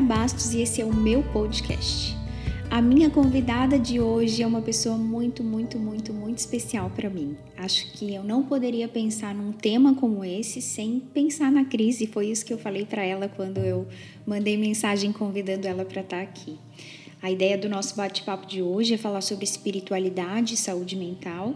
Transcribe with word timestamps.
Bastos 0.00 0.54
e 0.54 0.62
esse 0.62 0.80
é 0.80 0.84
o 0.84 0.94
meu 0.94 1.22
podcast. 1.22 2.16
A 2.70 2.80
minha 2.80 3.10
convidada 3.10 3.78
de 3.78 4.00
hoje 4.00 4.42
é 4.42 4.46
uma 4.46 4.62
pessoa 4.62 4.96
muito, 4.96 5.44
muito, 5.44 5.78
muito, 5.78 6.14
muito 6.14 6.38
especial 6.38 6.88
para 6.88 7.10
mim. 7.10 7.36
Acho 7.56 7.92
que 7.92 8.14
eu 8.14 8.24
não 8.24 8.42
poderia 8.44 8.88
pensar 8.88 9.34
num 9.34 9.52
tema 9.52 9.94
como 9.94 10.24
esse 10.24 10.62
sem 10.62 11.00
pensar 11.12 11.52
na 11.52 11.64
crise. 11.64 12.06
Foi 12.06 12.28
isso 12.28 12.46
que 12.46 12.52
eu 12.52 12.58
falei 12.58 12.86
para 12.86 13.04
ela 13.04 13.28
quando 13.28 13.58
eu 13.58 13.86
mandei 14.26 14.56
mensagem 14.56 15.12
convidando 15.12 15.66
ela 15.66 15.84
para 15.84 16.00
estar 16.00 16.16
tá 16.16 16.22
aqui. 16.22 16.56
A 17.20 17.30
ideia 17.30 17.58
do 17.58 17.68
nosso 17.68 17.94
bate-papo 17.94 18.46
de 18.46 18.62
hoje 18.62 18.94
é 18.94 18.96
falar 18.96 19.20
sobre 19.20 19.44
espiritualidade 19.44 20.54
e 20.54 20.56
saúde 20.56 20.96
mental. 20.96 21.54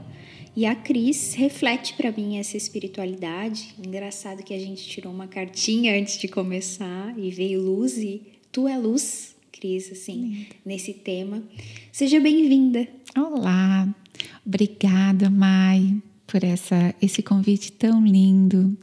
E 0.56 0.66
a 0.66 0.74
Cris 0.74 1.34
reflete 1.34 1.94
para 1.94 2.12
mim 2.12 2.38
essa 2.38 2.56
espiritualidade. 2.56 3.74
Engraçado 3.78 4.42
que 4.42 4.52
a 4.52 4.58
gente 4.58 4.86
tirou 4.86 5.12
uma 5.12 5.26
cartinha 5.26 5.98
antes 5.98 6.18
de 6.18 6.28
começar 6.28 7.14
e 7.18 7.30
veio 7.30 7.60
luz 7.60 7.96
e 7.96 8.33
tu 8.54 8.68
é 8.68 8.78
luz 8.78 9.34
Cris, 9.50 9.90
assim, 9.90 10.46
nesse 10.64 10.92
tema. 10.92 11.42
Seja 11.90 12.20
bem-vinda. 12.20 12.86
Olá, 13.18 13.92
obrigada, 14.46 15.28
Mai, 15.28 15.96
por 16.24 16.44
essa, 16.44 16.94
esse 17.02 17.20
convite 17.20 17.72
tão 17.72 18.06
lindo. 18.06 18.78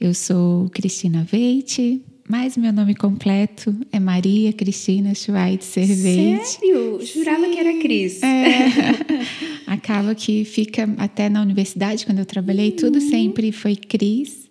Eu 0.00 0.14
sou 0.14 0.70
Cristina 0.70 1.24
Veite, 1.24 2.00
mas 2.28 2.56
meu 2.56 2.72
nome 2.72 2.94
completo 2.94 3.74
é 3.90 3.98
Maria 3.98 4.52
Cristina 4.52 5.12
Schweitzer 5.16 5.86
Veite. 5.88 6.46
Sério? 6.46 7.00
Jurava 7.04 7.44
Sim. 7.44 7.50
que 7.50 7.58
era 7.58 7.78
Cris. 7.80 8.22
É. 8.22 8.68
Acaba 9.66 10.14
que 10.14 10.44
fica 10.44 10.88
até 10.96 11.28
na 11.28 11.42
universidade, 11.42 12.06
quando 12.06 12.20
eu 12.20 12.26
trabalhei, 12.26 12.70
uhum. 12.70 12.76
tudo 12.76 13.00
sempre 13.00 13.50
foi 13.50 13.74
Cris, 13.74 14.47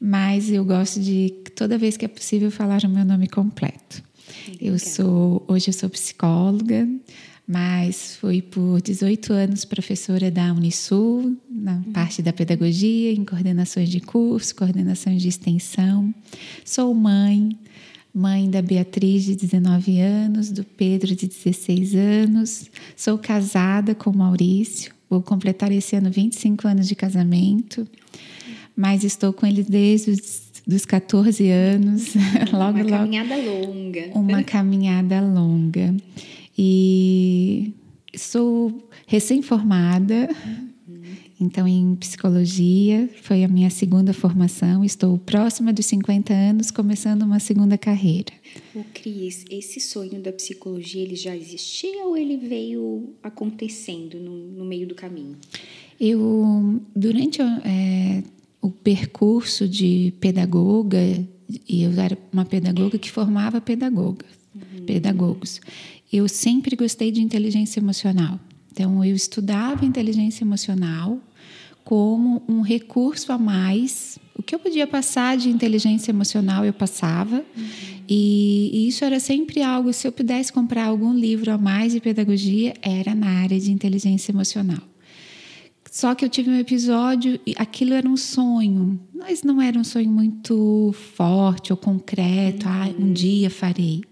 mas 0.00 0.50
eu 0.50 0.64
gosto 0.64 1.00
de, 1.00 1.32
toda 1.54 1.78
vez 1.78 1.96
que 1.96 2.04
é 2.04 2.08
possível, 2.08 2.50
falar 2.50 2.82
o 2.84 2.88
meu 2.88 3.04
nome 3.04 3.28
completo. 3.28 4.02
Eu 4.60 4.78
sou 4.78 5.44
hoje 5.48 5.68
eu 5.68 5.72
sou 5.72 5.88
psicóloga, 5.88 6.88
mas 7.46 8.16
fui 8.16 8.42
por 8.42 8.80
18 8.82 9.32
anos 9.32 9.64
professora 9.64 10.30
da 10.30 10.52
Unisul, 10.52 11.36
na 11.48 11.76
uhum. 11.76 11.92
parte 11.92 12.20
da 12.20 12.32
pedagogia, 12.32 13.12
em 13.12 13.24
coordenações 13.24 13.88
de 13.88 14.00
curso, 14.00 14.54
coordenações 14.54 15.22
de 15.22 15.28
extensão. 15.28 16.12
Sou 16.64 16.92
mãe, 16.92 17.56
mãe 18.12 18.50
da 18.50 18.60
Beatriz 18.60 19.24
de 19.24 19.36
19 19.36 20.00
anos, 20.00 20.50
do 20.50 20.64
Pedro 20.64 21.14
de 21.14 21.28
16 21.28 21.94
anos. 21.94 22.70
Sou 22.96 23.16
casada 23.16 23.94
com 23.94 24.12
Maurício. 24.12 24.92
Vou 25.08 25.22
completar 25.22 25.70
esse 25.70 25.94
ano 25.94 26.10
25 26.10 26.66
anos 26.66 26.88
de 26.88 26.96
casamento, 26.96 27.86
mas 28.76 29.02
estou 29.02 29.32
com 29.32 29.46
ele 29.46 29.62
desde 29.62 30.10
os 30.10 30.46
dos 30.66 30.84
14 30.84 31.48
anos. 31.48 32.14
logo, 32.52 32.78
uma 32.80 32.84
caminhada 32.84 33.36
longa. 33.36 34.10
Uma 34.14 34.42
caminhada 34.44 35.20
longa. 35.20 35.94
E 36.58 37.72
sou 38.16 38.88
recém-formada. 39.06 40.28
Então, 41.38 41.68
em 41.68 41.94
psicologia, 41.96 43.10
foi 43.20 43.44
a 43.44 43.48
minha 43.48 43.68
segunda 43.68 44.14
formação. 44.14 44.82
Estou 44.82 45.18
próxima 45.18 45.70
dos 45.70 45.84
50 45.84 46.32
anos, 46.32 46.70
começando 46.70 47.22
uma 47.22 47.38
segunda 47.38 47.76
carreira. 47.76 48.32
O 48.74 48.82
Cris, 48.94 49.44
esse 49.50 49.78
sonho 49.78 50.18
da 50.22 50.32
psicologia, 50.32 51.02
ele 51.02 51.14
já 51.14 51.36
existia 51.36 52.06
ou 52.06 52.16
ele 52.16 52.38
veio 52.38 53.14
acontecendo 53.22 54.18
no, 54.18 54.34
no 54.34 54.64
meio 54.64 54.86
do 54.86 54.94
caminho? 54.94 55.36
Eu, 56.00 56.80
durante 56.94 57.42
é, 57.42 58.22
o 58.60 58.70
percurso 58.70 59.68
de 59.68 60.12
pedagoga, 60.20 60.98
e 61.68 61.82
eu 61.82 61.92
era 62.00 62.18
uma 62.32 62.44
pedagoga 62.44 62.98
que 62.98 63.10
formava 63.10 63.60
pedagogas, 63.60 64.30
uhum. 64.54 64.84
pedagogos. 64.84 65.60
Eu 66.12 66.28
sempre 66.28 66.76
gostei 66.76 67.10
de 67.10 67.20
inteligência 67.20 67.80
emocional. 67.80 68.40
Então, 68.72 69.04
eu 69.04 69.14
estudava 69.14 69.84
inteligência 69.84 70.44
emocional 70.44 71.18
como 71.84 72.42
um 72.48 72.60
recurso 72.60 73.32
a 73.32 73.38
mais. 73.38 74.18
O 74.34 74.42
que 74.42 74.54
eu 74.54 74.58
podia 74.58 74.86
passar 74.86 75.36
de 75.36 75.48
inteligência 75.48 76.10
emocional, 76.10 76.64
eu 76.64 76.72
passava. 76.72 77.36
Uhum. 77.56 77.64
E, 78.08 78.70
e, 78.72 78.88
isso 78.88 79.04
era 79.04 79.18
sempre 79.20 79.62
algo. 79.62 79.92
Se 79.92 80.06
eu 80.06 80.12
pudesse 80.12 80.52
comprar 80.52 80.86
algum 80.86 81.14
livro 81.14 81.50
a 81.52 81.56
mais 81.56 81.92
de 81.92 82.00
pedagogia, 82.00 82.74
era 82.82 83.14
na 83.14 83.28
área 83.28 83.58
de 83.58 83.70
inteligência 83.70 84.32
emocional. 84.32 84.82
Só 85.96 86.14
que 86.14 86.26
eu 86.26 86.28
tive 86.28 86.50
um 86.50 86.58
episódio 86.58 87.40
e 87.46 87.54
aquilo 87.56 87.94
era 87.94 88.06
um 88.06 88.18
sonho, 88.18 89.00
mas 89.14 89.42
não 89.42 89.62
era 89.62 89.78
um 89.78 89.82
sonho 89.82 90.10
muito 90.10 90.94
forte 91.16 91.72
ou 91.72 91.76
concreto. 91.78 92.66
Uhum. 92.66 92.72
Ah, 92.74 92.94
um 92.98 93.14
dia 93.14 93.48
farei. 93.48 94.02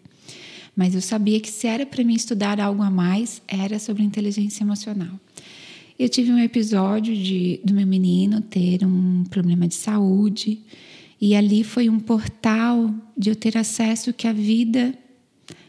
Mas 0.75 0.95
eu 0.95 1.03
sabia 1.03 1.39
que 1.39 1.51
se 1.51 1.67
era 1.67 1.85
para 1.85 2.03
mim 2.03 2.15
estudar 2.15 2.59
algo 2.59 2.83
a 2.83 2.91
mais, 2.91 3.43
era 3.47 3.79
sobre 3.79 4.03
inteligência 4.03 4.65
emocional. 4.65 5.21
Eu 5.99 6.09
tive 6.09 6.33
um 6.33 6.39
episódio 6.39 7.15
de, 7.15 7.61
do 7.63 7.75
meu 7.75 7.87
menino 7.87 8.41
ter 8.41 8.83
um 8.83 9.25
problema 9.25 9.69
de 9.69 9.75
saúde 9.75 10.61
e 11.21 11.37
ali 11.37 11.63
foi 11.63 11.91
um 11.91 12.01
portal 12.01 12.95
de 13.15 13.29
eu 13.29 13.37
ter 13.37 13.59
acesso 13.59 14.11
que 14.15 14.27
a 14.27 14.33
vida 14.33 14.95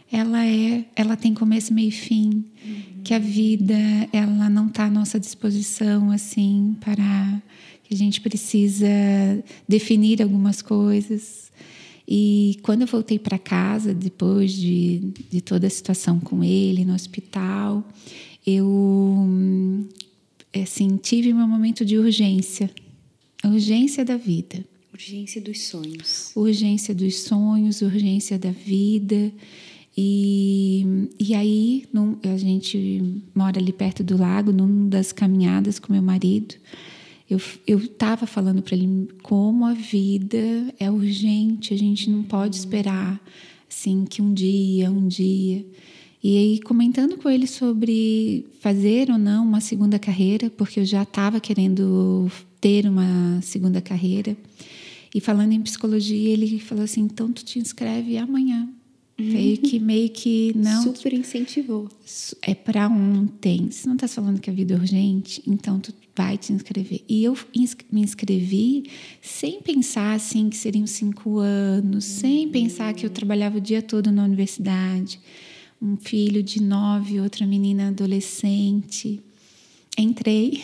ela 0.09 0.46
é, 0.46 0.86
ela 0.96 1.18
tem 1.18 1.34
começo, 1.34 1.74
meio 1.74 1.90
e 1.90 1.92
fim, 1.92 2.46
uhum. 2.66 2.94
Que 3.06 3.14
a 3.14 3.20
vida 3.20 3.78
ela 4.12 4.50
não 4.50 4.66
está 4.66 4.86
à 4.86 4.90
nossa 4.90 5.20
disposição 5.20 6.10
assim 6.10 6.76
para 6.82 7.40
que 7.84 7.94
a 7.94 7.98
gente 7.98 8.20
precisa 8.20 8.88
definir 9.70 10.24
algumas 10.24 10.60
coisas. 10.60 11.52
E 12.08 12.58
quando 12.64 12.82
eu 12.82 12.88
voltei 12.88 13.20
para 13.20 13.38
casa 13.38 13.94
depois 13.94 14.52
de, 14.52 15.14
de 15.30 15.40
toda 15.40 15.68
a 15.68 15.70
situação 15.70 16.20
com 16.20 16.44
ele 16.44 16.84
no 16.84 16.96
hospital, 16.96 17.88
eu 18.46 19.88
assim 20.60 20.98
tive 20.98 21.32
meu 21.32 21.48
momento 21.48 21.86
de 21.86 22.00
urgência, 22.00 22.72
urgência 23.44 24.04
da 24.04 24.18
vida. 24.18 24.66
Urgência 24.92 25.40
dos 25.40 25.62
sonhos. 25.62 26.32
Urgência 26.36 26.96
dos 26.96 27.20
sonhos, 27.20 27.84
urgência 27.84 28.40
da 28.40 28.50
vida. 28.50 29.32
E, 29.97 31.09
e 31.17 31.33
aí 31.33 31.85
num, 31.94 32.17
a 32.23 32.38
gente 32.38 33.22
mora 33.33 33.59
ali 33.59 33.72
perto 33.72 34.03
do 34.03 34.17
lago, 34.17 34.51
numa 34.51 34.89
das 34.89 35.11
caminhadas 35.11 35.79
com 35.79 35.94
meu 35.94 36.01
marido. 36.01 36.56
Eu 37.29 37.79
estava 37.79 38.28
falando 38.28 38.61
para 38.61 38.75
ele 38.75 39.07
como 39.23 39.66
a 39.66 39.73
vida 39.73 40.73
é 40.79 40.91
urgente, 40.91 41.73
a 41.73 41.78
gente 41.78 42.09
não 42.09 42.22
pode 42.22 42.56
esperar 42.56 43.19
assim 43.69 44.06
que 44.06 44.22
um 44.22 44.33
dia, 44.33 44.91
um 44.91 45.07
dia. 45.07 45.66
E 46.23 46.38
aí 46.38 46.59
comentando 46.59 47.17
com 47.17 47.29
ele 47.29 47.47
sobre 47.47 48.45
fazer 48.59 49.09
ou 49.09 49.17
não 49.17 49.45
uma 49.45 49.62
segunda 49.62 49.97
carreira, 49.97 50.50
porque 50.50 50.79
eu 50.79 50.85
já 50.85 51.03
estava 51.03 51.39
querendo 51.39 52.31
ter 52.59 52.88
uma 52.88 53.39
segunda 53.41 53.81
carreira. 53.81 54.35
E 55.13 55.22
falando 55.22 55.53
em 55.53 55.62
psicologia, 55.62 56.33
ele 56.33 56.59
falou 56.59 56.83
assim: 56.83 57.01
então 57.01 57.31
tu 57.31 57.44
te 57.44 57.59
inscreve 57.59 58.17
amanhã. 58.17 58.67
Veio 59.18 59.58
que 59.58 59.80
meio 59.80 60.09
que 60.09 60.52
não. 60.56 60.84
Super 60.84 61.14
incentivou. 61.14 61.88
É 62.42 62.53
para 62.53 62.88
ontem. 62.90 63.72
Se 63.72 63.88
não 63.88 63.96
está 63.96 64.09
falando 64.09 64.42
que 64.42 64.50
a 64.50 64.53
vida 64.53 64.74
é 64.74 64.78
urgente, 64.78 65.42
então 65.48 65.80
tu 65.80 65.94
vai 66.14 66.38
te 66.38 66.52
inscrever. 66.52 67.02
E 67.08 67.24
eu 67.24 67.38
me 67.92 68.02
inscrevi 68.02 68.90
sem 69.22 69.62
pensar 69.62 70.14
assim 70.14 70.50
que 70.50 70.58
seriam 70.58 70.86
cinco 70.86 71.40
anos, 71.40 72.04
sem 72.04 72.50
pensar 72.50 72.94
que 72.94 73.06
eu 73.06 73.09
trabalhava 73.09 73.58
o 73.58 73.62
dia 73.62 73.81
todo 73.81 74.12
na 74.12 74.25
universidade. 74.25 75.20
Um 75.81 75.96
filho 75.96 76.44
de 76.44 76.62
nove, 76.62 77.22
outra 77.22 77.46
menina 77.46 77.88
adolescente. 77.90 79.22
Entrei. 79.98 80.62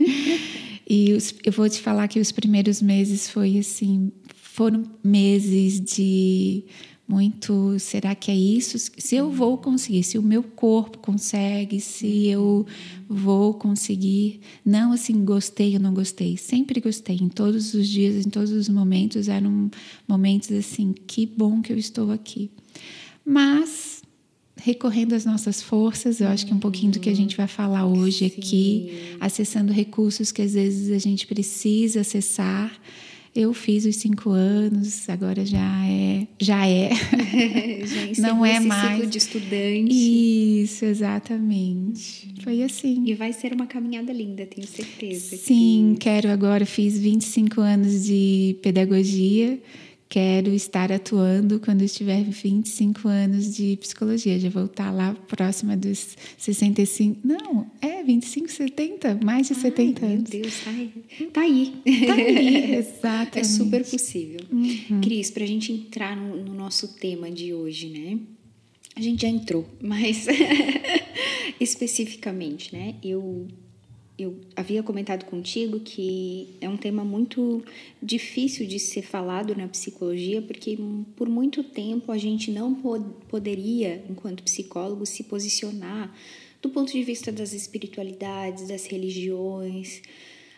e 0.88 1.12
os, 1.12 1.32
eu 1.44 1.52
vou 1.52 1.68
te 1.68 1.80
falar 1.80 2.08
que 2.08 2.18
os 2.18 2.32
primeiros 2.32 2.82
meses 2.82 3.30
foi 3.30 3.56
assim, 3.58 4.10
foram 4.34 4.84
meses 5.04 5.80
de 5.80 6.64
muito 7.08 7.78
será 7.78 8.14
que 8.14 8.30
é 8.30 8.36
isso? 8.36 8.78
Se 8.98 9.16
eu 9.16 9.30
vou 9.30 9.56
conseguir 9.56 10.02
se 10.02 10.18
o 10.18 10.22
meu 10.22 10.42
corpo 10.42 10.98
consegue 10.98 11.80
se 11.80 12.26
eu 12.26 12.66
vou 13.08 13.54
conseguir. 13.54 14.40
Não 14.62 14.92
assim 14.92 15.24
gostei 15.24 15.72
ou 15.72 15.80
não 15.80 15.94
gostei. 15.94 16.36
Sempre 16.36 16.80
gostei 16.82 17.16
em 17.16 17.30
todos 17.30 17.72
os 17.72 17.88
dias 17.88 18.26
em 18.26 18.28
todos 18.28 18.52
os 18.52 18.68
momentos. 18.68 19.26
Eram 19.26 19.70
momentos 20.06 20.52
assim 20.52 20.94
que 21.06 21.24
bom 21.24 21.62
que 21.62 21.72
eu 21.72 21.78
estou 21.78 22.10
aqui. 22.10 22.50
Mas 23.24 24.02
recorrendo 24.60 25.14
às 25.14 25.24
nossas 25.24 25.62
forças 25.62 26.20
eu 26.20 26.28
acho 26.28 26.44
que 26.44 26.52
é 26.52 26.54
um 26.54 26.60
pouquinho 26.60 26.92
do 26.92 27.00
que 27.00 27.08
a 27.08 27.16
gente 27.16 27.36
vai 27.36 27.46
falar 27.46 27.86
hoje 27.86 28.26
aqui 28.26 29.16
acessando 29.20 29.72
recursos 29.72 30.32
que 30.32 30.42
às 30.42 30.52
vezes 30.52 30.90
a 30.90 30.98
gente 30.98 31.26
precisa 31.26 32.00
acessar 32.00 32.76
eu 33.34 33.52
fiz 33.52 33.84
os 33.84 33.96
cinco 33.96 34.30
anos, 34.30 35.08
agora 35.08 35.44
já 35.44 35.86
é, 35.86 36.26
já 36.40 36.66
é, 36.66 36.90
já 38.14 38.22
não 38.22 38.44
é 38.44 38.58
mais 38.60 38.92
ciclo 38.92 39.06
de 39.06 39.18
estudante. 39.18 40.62
Isso, 40.62 40.84
exatamente. 40.84 42.34
Foi 42.42 42.62
assim. 42.62 43.04
E 43.06 43.14
vai 43.14 43.32
ser 43.32 43.52
uma 43.52 43.66
caminhada 43.66 44.12
linda, 44.12 44.46
tenho 44.46 44.66
certeza. 44.66 45.36
Sim, 45.36 45.92
que... 45.94 46.00
quero 46.00 46.30
agora. 46.30 46.66
Fiz 46.66 46.98
25 46.98 47.60
anos 47.60 48.04
de 48.04 48.56
pedagogia. 48.62 49.58
Quero 50.08 50.50
estar 50.54 50.90
atuando 50.90 51.60
quando 51.60 51.82
estiver 51.82 52.22
25 52.22 53.08
anos 53.08 53.54
de 53.54 53.76
psicologia. 53.76 54.38
Já 54.38 54.48
vou 54.48 54.64
estar 54.64 54.90
lá 54.90 55.14
próxima 55.26 55.76
dos 55.76 56.16
65. 56.36 57.20
Não, 57.24 57.70
é 57.80 58.02
25, 58.02 58.48
70, 58.48 59.20
mais 59.22 59.48
de 59.48 59.54
Ai, 59.54 59.60
70 59.60 60.00
meu 60.00 60.10
anos. 60.14 60.30
Meu 60.30 60.42
Deus, 60.42 60.60
tá 60.64 60.70
aí. 60.70 60.92
Tá 61.32 61.40
aí. 61.42 61.74
Tá 62.06 62.14
aí, 62.14 62.74
exatamente. 62.76 63.38
É 63.38 63.44
super 63.44 63.84
possível. 63.84 64.40
Uhum. 64.50 65.00
Cris, 65.02 65.30
para 65.30 65.44
a 65.44 65.46
gente 65.46 65.72
entrar 65.72 66.16
no, 66.16 66.36
no 66.42 66.54
nosso 66.54 66.88
tema 66.96 67.30
de 67.30 67.52
hoje, 67.52 67.88
né? 67.88 68.18
A 68.96 69.00
gente 69.00 69.22
já 69.22 69.28
entrou, 69.28 69.64
mas 69.80 70.26
especificamente, 71.60 72.74
né? 72.74 72.96
Eu 73.02 73.46
eu 74.18 74.40
havia 74.56 74.82
comentado 74.82 75.24
contigo 75.24 75.78
que 75.78 76.56
é 76.60 76.68
um 76.68 76.76
tema 76.76 77.04
muito 77.04 77.62
difícil 78.02 78.66
de 78.66 78.80
ser 78.80 79.02
falado 79.02 79.54
na 79.54 79.68
psicologia, 79.68 80.42
porque 80.42 80.76
por 81.14 81.28
muito 81.28 81.62
tempo 81.62 82.10
a 82.10 82.18
gente 82.18 82.50
não 82.50 82.74
pod 82.74 83.04
poderia, 83.28 84.04
enquanto 84.10 84.42
psicólogo, 84.42 85.06
se 85.06 85.22
posicionar 85.22 86.12
do 86.60 86.68
ponto 86.68 86.90
de 86.90 87.04
vista 87.04 87.30
das 87.30 87.52
espiritualidades, 87.52 88.66
das 88.66 88.86
religiões. 88.86 90.02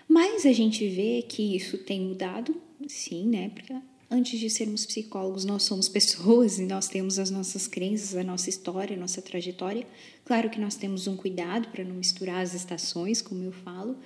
Mas 0.09 0.47
a 0.47 0.53
gente 0.53 0.89
vê 0.89 1.23
que 1.23 1.55
isso 1.55 1.77
tem 1.77 2.01
mudado, 2.01 2.57
sim, 2.89 3.27
né? 3.27 3.51
Porque 3.51 3.75
antes 4.11 4.41
de 4.41 4.51
sermos 4.51 4.85
psicólogos, 4.85 5.45
nós 5.45 5.63
somos 5.63 5.89
pessoas 5.89 6.59
e 6.59 6.67
nós 6.67 6.89
temos 6.89 7.19
as 7.19 7.31
nossas 7.31 7.69
crenças, 7.69 8.17
a 8.17 8.25
nossa 8.25 8.51
história, 8.51 8.97
a 8.97 9.01
nossa 9.01 9.23
trajetória. 9.23 9.87
Claro 10.25 10.51
que 10.51 10.61
nós 10.61 10.75
temos 10.75 11.07
um 11.07 11.17
cuidado 11.17 11.69
para 11.69 11.85
não 11.85 11.95
misturar 11.95 12.43
as 12.43 12.53
estações, 12.55 13.23
como 13.23 13.43
eu 13.43 13.53
falo, 13.53 13.97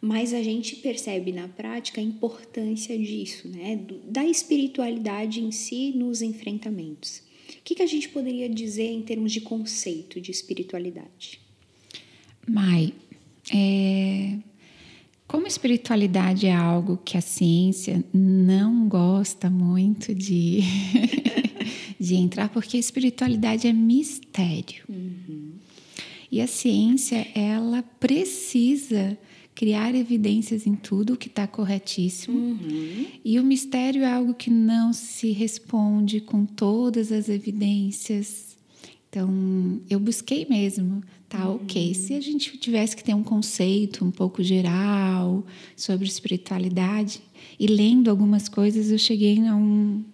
mas 0.00 0.32
a 0.32 0.42
gente 0.42 0.76
percebe 0.76 1.30
na 1.30 1.46
prática 1.46 2.00
a 2.00 2.04
importância 2.04 2.98
disso, 2.98 3.48
né? 3.48 3.78
da 4.04 4.24
espiritualidade 4.24 5.42
em 5.42 5.52
si 5.52 5.92
nos 5.94 6.22
enfrentamentos. 6.22 7.22
O 7.50 7.62
que, 7.62 7.74
que 7.74 7.82
a 7.82 7.86
gente 7.86 8.08
poderia 8.08 8.48
dizer 8.48 8.90
em 8.90 9.02
termos 9.02 9.32
de 9.32 9.42
conceito 9.42 10.20
de 10.20 10.30
espiritualidade? 10.30 11.40
Mai, 12.48 12.94
é, 13.52 14.38
como 15.30 15.46
espiritualidade 15.46 16.48
é 16.48 16.52
algo 16.52 16.96
que 17.04 17.16
a 17.16 17.20
ciência 17.20 18.04
não 18.12 18.88
gosta 18.88 19.48
muito 19.48 20.12
de, 20.12 20.58
de 22.00 22.16
entrar, 22.16 22.48
porque 22.48 22.76
a 22.76 22.80
espiritualidade 22.80 23.68
é 23.68 23.72
mistério. 23.72 24.82
Uhum. 24.88 25.52
E 26.32 26.40
a 26.40 26.48
ciência, 26.48 27.28
ela 27.32 27.80
precisa 28.00 29.16
criar 29.54 29.94
evidências 29.94 30.66
em 30.66 30.74
tudo, 30.74 31.12
o 31.12 31.16
que 31.16 31.28
está 31.28 31.46
corretíssimo. 31.46 32.36
Uhum. 32.36 33.06
E 33.24 33.38
o 33.38 33.44
mistério 33.44 34.02
é 34.02 34.12
algo 34.12 34.34
que 34.34 34.50
não 34.50 34.92
se 34.92 35.30
responde 35.30 36.20
com 36.20 36.44
todas 36.44 37.12
as 37.12 37.28
evidências. 37.28 38.49
Então, 39.10 39.80
eu 39.90 39.98
busquei 39.98 40.46
mesmo 40.48 41.02
Tá, 41.30 41.48
ok. 41.48 41.94
Se 41.94 42.14
a 42.14 42.20
gente 42.20 42.58
tivesse 42.58 42.96
que 42.96 43.04
ter 43.04 43.14
um 43.14 43.22
conceito 43.22 44.04
um 44.04 44.10
pouco 44.10 44.42
geral 44.42 45.46
sobre 45.76 46.08
espiritualidade, 46.08 47.22
e 47.56 47.68
lendo 47.68 48.10
algumas 48.10 48.48
coisas, 48.48 48.90
eu 48.90 48.98
cheguei 48.98 49.46
a, 49.46 49.54
um, 49.54 50.04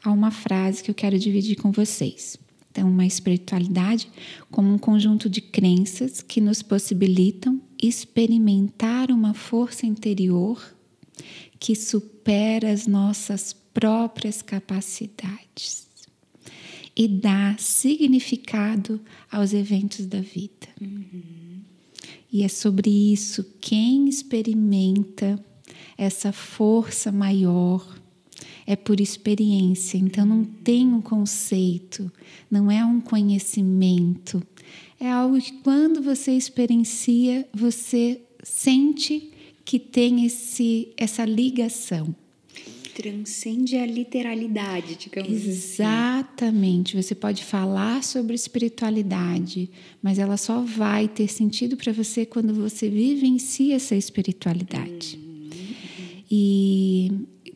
a 0.00 0.12
uma 0.12 0.30
frase 0.30 0.80
que 0.80 0.88
eu 0.88 0.94
quero 0.94 1.18
dividir 1.18 1.56
com 1.56 1.72
vocês. 1.72 2.38
Então, 2.70 2.88
uma 2.88 3.04
espiritualidade 3.04 4.08
como 4.48 4.72
um 4.72 4.78
conjunto 4.78 5.28
de 5.28 5.40
crenças 5.40 6.22
que 6.22 6.40
nos 6.40 6.62
possibilitam 6.62 7.60
experimentar 7.82 9.10
uma 9.10 9.34
força 9.34 9.86
interior 9.86 10.62
que 11.58 11.74
supera 11.74 12.70
as 12.70 12.86
nossas 12.86 13.52
próprias 13.52 14.40
capacidades 14.40 15.89
e 17.00 17.08
dá 17.08 17.56
significado 17.58 19.00
aos 19.32 19.54
eventos 19.54 20.04
da 20.04 20.20
vida. 20.20 20.68
Uhum. 20.78 21.62
E 22.30 22.42
é 22.42 22.48
sobre 22.48 22.90
isso 22.90 23.42
quem 23.58 24.06
experimenta 24.06 25.42
essa 25.96 26.30
força 26.30 27.10
maior 27.10 27.98
é 28.66 28.76
por 28.76 29.00
experiência, 29.00 29.96
então 29.96 30.26
não 30.26 30.44
tem 30.44 30.88
um 30.88 31.00
conceito, 31.00 32.12
não 32.50 32.70
é 32.70 32.84
um 32.84 33.00
conhecimento. 33.00 34.42
É 35.00 35.10
algo 35.10 35.40
que 35.40 35.52
quando 35.62 36.02
você 36.02 36.32
experiencia, 36.32 37.48
você 37.54 38.20
sente 38.42 39.32
que 39.64 39.78
tem 39.78 40.26
esse, 40.26 40.92
essa 40.98 41.24
ligação 41.24 42.14
transcende 42.90 43.76
a 43.76 43.86
literalidade, 43.86 44.96
digamos 44.96 45.30
assim. 45.30 45.50
Exatamente. 45.50 46.96
Assim. 46.96 47.02
Você 47.02 47.14
pode 47.14 47.44
falar 47.44 48.02
sobre 48.02 48.34
espiritualidade, 48.34 49.70
mas 50.02 50.18
ela 50.18 50.36
só 50.36 50.60
vai 50.60 51.08
ter 51.08 51.28
sentido 51.28 51.76
para 51.76 51.92
você 51.92 52.26
quando 52.26 52.54
você 52.54 52.88
vivencia 52.88 53.76
essa 53.76 53.94
espiritualidade. 53.96 55.18
Uhum. 55.18 55.50
E 56.30 57.12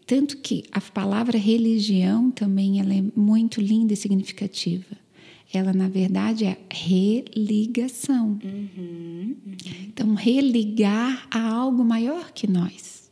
tanto 0.06 0.38
que 0.38 0.64
a 0.70 0.80
palavra 0.80 1.38
religião 1.38 2.30
também 2.30 2.80
ela 2.80 2.94
é 2.94 3.02
muito 3.16 3.60
linda 3.60 3.92
e 3.92 3.96
significativa. 3.96 5.04
Ela, 5.52 5.72
na 5.72 5.88
verdade, 5.88 6.44
é 6.44 6.58
religação. 6.68 8.40
Uhum, 8.42 8.68
uhum. 8.76 9.36
Então, 9.86 10.14
religar 10.14 11.28
a 11.30 11.40
algo 11.40 11.84
maior 11.84 12.32
que 12.32 12.50
nós. 12.50 13.03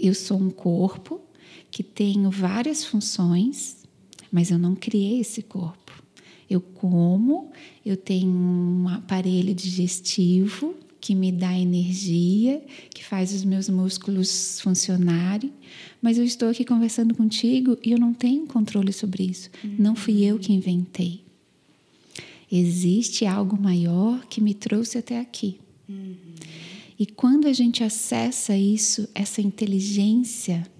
Eu 0.00 0.14
sou 0.14 0.38
um 0.38 0.50
corpo, 0.50 1.20
que 1.70 1.82
tenho 1.82 2.30
várias 2.30 2.84
funções, 2.84 3.76
mas 4.32 4.50
eu 4.50 4.58
não 4.58 4.74
criei 4.74 5.20
esse 5.20 5.42
corpo. 5.42 6.02
Eu 6.48 6.60
como, 6.60 7.52
eu 7.84 7.96
tenho 7.96 8.28
um 8.28 8.88
aparelho 8.88 9.54
digestivo 9.54 10.74
que 11.00 11.14
me 11.14 11.32
dá 11.32 11.56
energia, 11.56 12.62
que 12.92 13.04
faz 13.04 13.32
os 13.32 13.44
meus 13.44 13.68
músculos 13.68 14.60
funcionarem, 14.60 15.52
mas 16.02 16.18
eu 16.18 16.24
estou 16.24 16.48
aqui 16.48 16.64
conversando 16.64 17.14
contigo 17.14 17.78
e 17.82 17.92
eu 17.92 17.98
não 17.98 18.12
tenho 18.12 18.46
controle 18.46 18.92
sobre 18.92 19.24
isso. 19.24 19.48
Uhum. 19.64 19.76
Não 19.78 19.96
fui 19.96 20.24
eu 20.24 20.38
que 20.38 20.52
inventei. 20.52 21.22
Existe 22.52 23.24
algo 23.24 23.60
maior 23.60 24.26
que 24.26 24.40
me 24.40 24.52
trouxe 24.52 24.98
até 24.98 25.20
aqui. 25.20 25.58
Uhum. 25.88 26.29
E 27.00 27.06
quando 27.06 27.48
a 27.48 27.52
gente 27.54 27.82
acessa 27.82 28.54
isso, 28.54 29.08
essa 29.14 29.40
inteligência 29.40 30.70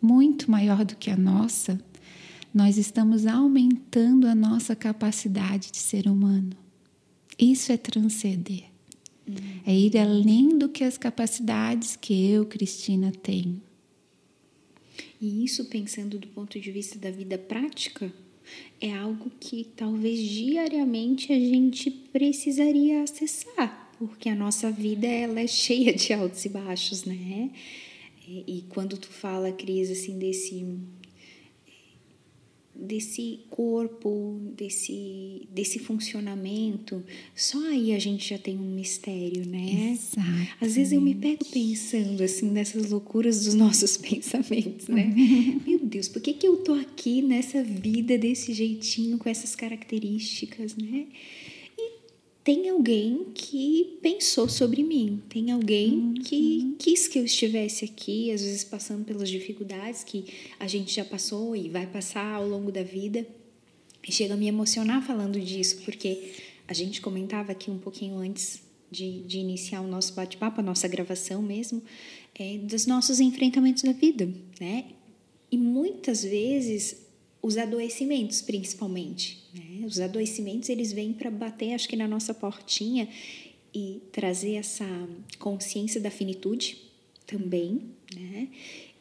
muito 0.00 0.50
maior 0.50 0.86
do 0.86 0.96
que 0.96 1.10
a 1.10 1.16
nossa, 1.18 1.78
nós 2.54 2.78
estamos 2.78 3.26
aumentando 3.26 4.26
a 4.26 4.34
nossa 4.34 4.74
capacidade 4.74 5.70
de 5.70 5.76
ser 5.76 6.08
humano. 6.08 6.56
Isso 7.38 7.72
é 7.72 7.76
transcender. 7.76 8.64
É 9.66 9.74
ir 9.74 9.98
além 9.98 10.56
do 10.56 10.70
que 10.70 10.82
as 10.82 10.96
capacidades 10.96 11.94
que 11.94 12.30
eu, 12.30 12.46
Cristina, 12.46 13.12
tenho. 13.12 13.60
E 15.20 15.44
isso, 15.44 15.66
pensando 15.66 16.18
do 16.18 16.28
ponto 16.28 16.58
de 16.58 16.72
vista 16.72 16.98
da 16.98 17.10
vida 17.10 17.36
prática, 17.36 18.10
é 18.80 18.96
algo 18.96 19.30
que 19.38 19.64
talvez 19.76 20.20
diariamente 20.20 21.34
a 21.34 21.38
gente 21.38 21.90
precisaria 21.90 23.02
acessar, 23.02 23.85
porque 23.98 24.28
a 24.28 24.34
nossa 24.34 24.70
vida 24.70 25.06
ela 25.06 25.40
é 25.40 25.46
cheia 25.46 25.92
de 25.94 26.12
altos 26.12 26.44
e 26.44 26.48
baixos, 26.48 27.04
né? 27.04 27.50
E, 28.28 28.64
quando 28.70 28.98
tu 28.98 29.08
fala, 29.08 29.52
Cris, 29.52 29.88
assim, 29.88 30.18
desse 30.18 30.66
desse 32.78 33.40
corpo, 33.48 34.38
desse, 34.54 35.48
desse 35.50 35.78
funcionamento, 35.78 37.02
só 37.34 37.58
aí 37.68 37.94
a 37.94 37.98
gente 37.98 38.28
já 38.28 38.38
tem 38.38 38.58
um 38.58 38.74
mistério, 38.74 39.46
né? 39.46 39.92
Exato. 39.92 40.56
Às 40.60 40.76
vezes 40.76 40.92
eu 40.92 41.00
me 41.00 41.14
pego 41.14 41.44
pensando 41.46 42.22
assim 42.22 42.50
nessas 42.50 42.90
loucuras 42.90 43.44
dos 43.44 43.54
nossos 43.54 43.96
pensamentos, 43.96 44.88
né? 44.88 45.10
Meu 45.66 45.78
Deus, 45.78 46.06
por 46.08 46.20
que, 46.20 46.34
que 46.34 46.46
eu 46.46 46.58
tô 46.58 46.74
aqui 46.74 47.22
nessa 47.22 47.62
vida 47.62 48.18
desse 48.18 48.52
jeitinho, 48.52 49.16
com 49.16 49.28
essas 49.28 49.54
características, 49.54 50.76
né? 50.76 51.06
Tem 52.46 52.68
alguém 52.68 53.26
que 53.34 53.98
pensou 54.00 54.48
sobre 54.48 54.84
mim, 54.84 55.20
tem 55.28 55.50
alguém 55.50 55.94
uhum. 55.94 56.14
que 56.14 56.76
quis 56.78 57.08
que 57.08 57.18
eu 57.18 57.24
estivesse 57.24 57.84
aqui, 57.84 58.30
às 58.30 58.40
vezes 58.40 58.62
passando 58.62 59.04
pelas 59.04 59.28
dificuldades 59.28 60.04
que 60.04 60.26
a 60.60 60.68
gente 60.68 60.94
já 60.94 61.04
passou 61.04 61.56
e 61.56 61.68
vai 61.68 61.88
passar 61.88 62.34
ao 62.34 62.46
longo 62.46 62.70
da 62.70 62.84
vida. 62.84 63.26
E 64.06 64.12
chega 64.12 64.34
a 64.34 64.36
me 64.36 64.46
emocionar 64.46 65.04
falando 65.04 65.40
disso, 65.40 65.78
porque 65.84 66.34
a 66.68 66.72
gente 66.72 67.00
comentava 67.00 67.50
aqui 67.50 67.68
um 67.68 67.78
pouquinho 67.78 68.18
antes 68.18 68.62
de, 68.92 69.22
de 69.22 69.38
iniciar 69.38 69.80
o 69.80 69.88
nosso 69.88 70.14
bate-papo, 70.14 70.60
a 70.60 70.62
nossa 70.62 70.86
gravação 70.86 71.42
mesmo, 71.42 71.82
é, 72.38 72.58
dos 72.58 72.86
nossos 72.86 73.18
enfrentamentos 73.18 73.82
da 73.82 73.92
vida, 73.92 74.32
né? 74.60 74.84
E 75.50 75.58
muitas 75.58 76.22
vezes 76.22 77.08
os 77.42 77.58
adoecimentos, 77.58 78.40
principalmente. 78.40 79.45
Né? 79.56 79.86
Os 79.86 79.98
adoecimentos 80.00 80.68
eles 80.68 80.92
vêm 80.92 81.12
para 81.12 81.30
bater, 81.30 81.72
acho 81.74 81.88
que 81.88 81.96
na 81.96 82.08
nossa 82.08 82.34
portinha 82.34 83.08
e 83.74 84.00
trazer 84.12 84.54
essa 84.54 84.86
consciência 85.38 86.00
da 86.00 86.10
finitude 86.10 86.78
também, 87.26 87.82
né? 88.14 88.48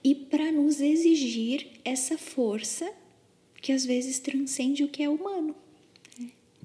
e 0.04 0.14
para 0.14 0.52
nos 0.52 0.80
exigir 0.80 1.68
essa 1.84 2.18
força 2.18 2.92
que 3.62 3.72
às 3.72 3.84
vezes 3.84 4.20
transcende 4.20 4.84
o 4.84 4.88
que 4.88 5.02
é 5.02 5.10
humano. 5.10 5.56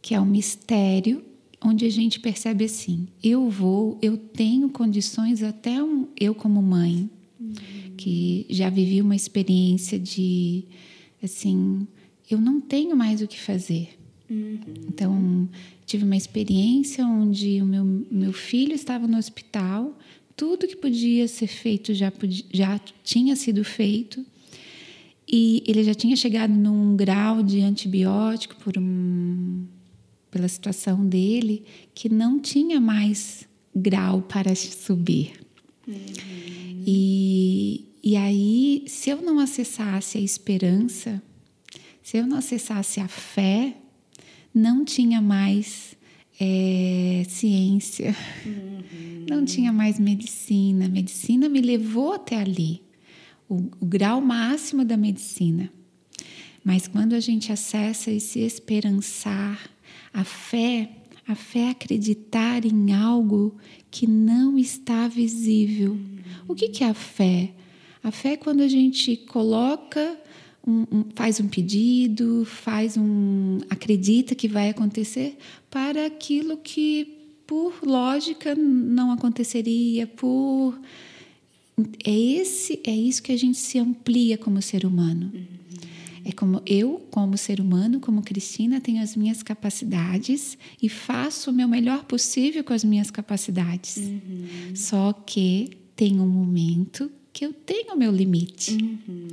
Que 0.03 0.15
é 0.15 0.21
um 0.21 0.27
mistério 0.27 1.25
onde 1.63 1.87
a 1.87 1.91
gente 1.91 2.21
percebe 2.21 2.65
assim: 2.65 3.09
eu 3.23 3.49
vou, 3.49 3.99
eu 4.03 4.19
tenho 4.19 4.69
condições, 4.69 5.43
até 5.43 5.83
um, 5.83 6.09
eu 6.19 6.35
como 6.35 6.61
mãe, 6.61 7.09
uhum. 7.39 7.55
que 7.97 8.47
já 8.51 8.69
vivi 8.69 9.01
uma 9.01 9.17
experiência 9.17 9.99
de 9.99 10.65
assim, 11.23 11.87
eu 12.31 12.41
não 12.41 12.61
tenho 12.61 12.97
mais 12.97 13.21
o 13.21 13.27
que 13.27 13.41
fazer. 13.41 13.99
Uhum. 14.31 14.59
Então, 14.89 15.49
tive 15.85 16.05
uma 16.05 16.17
experiência 16.17 17.05
onde 17.05 17.61
o 17.61 17.67
meu, 17.67 17.85
meu 18.11 18.33
filho 18.33 18.73
estava 18.75 19.09
no 19.09 19.19
hospital, 19.19 19.99
tudo 20.37 20.67
que 20.67 20.77
podia 20.77 21.27
ser 21.27 21.49
feito 21.49 21.93
já, 21.93 22.11
podia, 22.11 22.45
já 22.53 22.81
tinha 23.03 23.35
sido 23.37 23.65
feito. 23.65 24.25
E 25.33 25.63
ele 25.67 25.85
já 25.85 25.95
tinha 25.95 26.17
chegado 26.17 26.53
num 26.53 26.97
grau 26.97 27.43
de 27.43 27.61
antibiótico 27.61 28.57
por 28.57 28.77
um, 28.79 29.65
pela 30.31 30.49
situação 30.49 31.07
dele 31.07 31.65
que 31.95 32.09
não 32.09 32.41
tinha 32.41 32.81
mais 32.81 33.47
grau 33.75 34.23
para 34.23 34.55
subir. 34.55 35.33
Uhum. 35.87 35.95
E, 36.87 37.85
e 38.03 38.17
aí, 38.17 38.85
se 38.87 39.11
eu 39.11 39.23
não 39.23 39.39
acessasse 39.39 40.19
a 40.19 40.21
esperança, 40.21 41.23
se 42.11 42.17
eu 42.17 42.26
não 42.26 42.38
acessasse 42.38 42.99
a 42.99 43.07
fé, 43.07 43.73
não 44.52 44.85
tinha 44.85 45.23
mais 45.23 45.97
é, 46.40 47.23
ciência, 47.29 48.17
uhum. 48.45 49.26
não 49.31 49.45
tinha 49.45 49.73
mais 49.73 49.97
medicina. 49.97 50.87
A 50.87 50.88
medicina 50.88 51.49
me 51.49 51.61
levou 51.61 52.14
até 52.14 52.35
ali, 52.35 52.83
o, 53.49 53.62
o 53.79 53.87
grau 53.87 54.21
máximo 54.21 54.85
da 54.85 54.97
medicina. 54.97 55.71
Mas 56.64 56.88
quando 56.88 57.12
a 57.12 57.21
gente 57.21 57.52
acessa 57.52 58.11
esse 58.11 58.40
esperançar, 58.40 59.71
a 60.12 60.25
fé, 60.25 60.90
a 61.29 61.37
fé 61.37 61.61
é 61.61 61.71
acreditar 61.71 62.64
em 62.64 62.93
algo 62.93 63.57
que 63.88 64.09
não 64.09 64.59
está 64.59 65.07
visível. 65.07 65.97
O 66.49 66.57
que, 66.57 66.71
que 66.71 66.83
é 66.83 66.88
a 66.88 66.95
fé? 66.95 67.52
A 68.02 68.11
fé 68.11 68.33
é 68.33 68.37
quando 68.37 68.62
a 68.62 68.69
gente 68.69 69.17
coloca 69.17 70.19
um, 70.67 70.87
um, 70.93 71.05
faz 71.14 71.40
um 71.40 71.49
pedido, 71.49 72.45
faz 72.45 72.97
um 72.97 73.59
acredita 73.69 74.35
que 74.35 74.49
vai 74.49 74.69
acontecer 74.69 75.37
para 75.71 76.07
aquilo 76.07 76.57
que 76.57 77.17
por 77.47 77.81
lógica 77.83 78.55
não 78.55 79.11
aconteceria, 79.11 80.07
por 80.07 80.79
é 82.05 82.11
esse 82.11 82.81
é 82.85 82.95
isso 82.95 83.23
que 83.23 83.33
a 83.33 83.37
gente 83.37 83.59
se 83.59 83.79
amplia 83.79 84.37
como 84.37 84.61
ser 84.61 84.85
humano. 84.85 85.31
Uhum. 85.35 85.61
É 86.23 86.33
como 86.33 86.61
eu, 86.67 87.07
como 87.11 87.37
ser 87.38 87.61
humano, 87.61 87.99
como 87.99 88.23
Cristina, 88.23 88.81
tenho 88.81 89.02
as 89.02 89.17
minhas 89.17 89.43
capacidades 89.43 90.59
e 90.81 90.88
faço 90.88 91.50
o 91.50 91.52
meu 91.52 91.67
melhor 91.67 92.05
possível 92.05 92.62
com 92.62 92.75
as 92.75 92.85
minhas 92.85 93.11
capacidades. 93.11 93.97
Uhum. 93.97 94.75
Só 94.75 95.12
que 95.12 95.71
tem 95.97 96.21
um 96.21 96.29
momento 96.29 97.11
que 97.33 97.45
eu 97.47 97.52
tenho 97.52 97.95
o 97.95 97.97
meu 97.97 98.12
limite. 98.12 98.73
Uhum. 98.73 99.29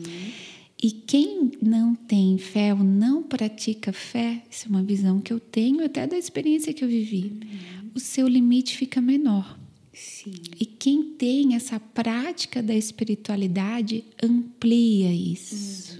E 0.81 0.91
quem 0.91 1.51
não 1.59 1.95
tem 1.95 2.37
fé 2.37 2.73
ou 2.73 2.83
não 2.83 3.23
pratica 3.23 3.91
fé, 3.91 4.43
isso 4.49 4.67
é 4.67 4.69
uma 4.69 4.83
visão 4.83 5.19
que 5.19 5.33
eu 5.33 5.39
tenho 5.39 5.83
até 5.83 6.05
da 6.05 6.17
experiência 6.17 6.71
que 6.71 6.83
eu 6.83 6.87
vivi, 6.87 7.31
uhum. 7.41 7.89
o 7.95 7.99
seu 7.99 8.27
limite 8.27 8.77
fica 8.77 9.01
menor. 9.01 9.57
Sim. 9.91 10.33
E 10.59 10.65
quem 10.65 11.03
tem 11.03 11.55
essa 11.55 11.79
prática 11.79 12.61
da 12.61 12.75
espiritualidade 12.75 14.03
amplia 14.21 15.11
isso, 15.11 15.99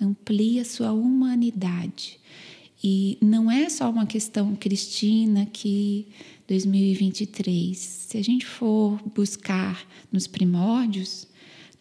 uhum. 0.00 0.08
amplia 0.08 0.64
sua 0.66 0.92
humanidade. 0.92 2.20
E 2.84 3.16
não 3.22 3.50
é 3.50 3.70
só 3.70 3.88
uma 3.88 4.04
questão 4.04 4.54
cristina 4.56 5.46
que 5.46 6.06
2023, 6.46 7.78
se 7.78 8.18
a 8.18 8.22
gente 8.22 8.44
for 8.44 9.00
buscar 9.14 9.86
nos 10.10 10.26
primórdios, 10.26 11.26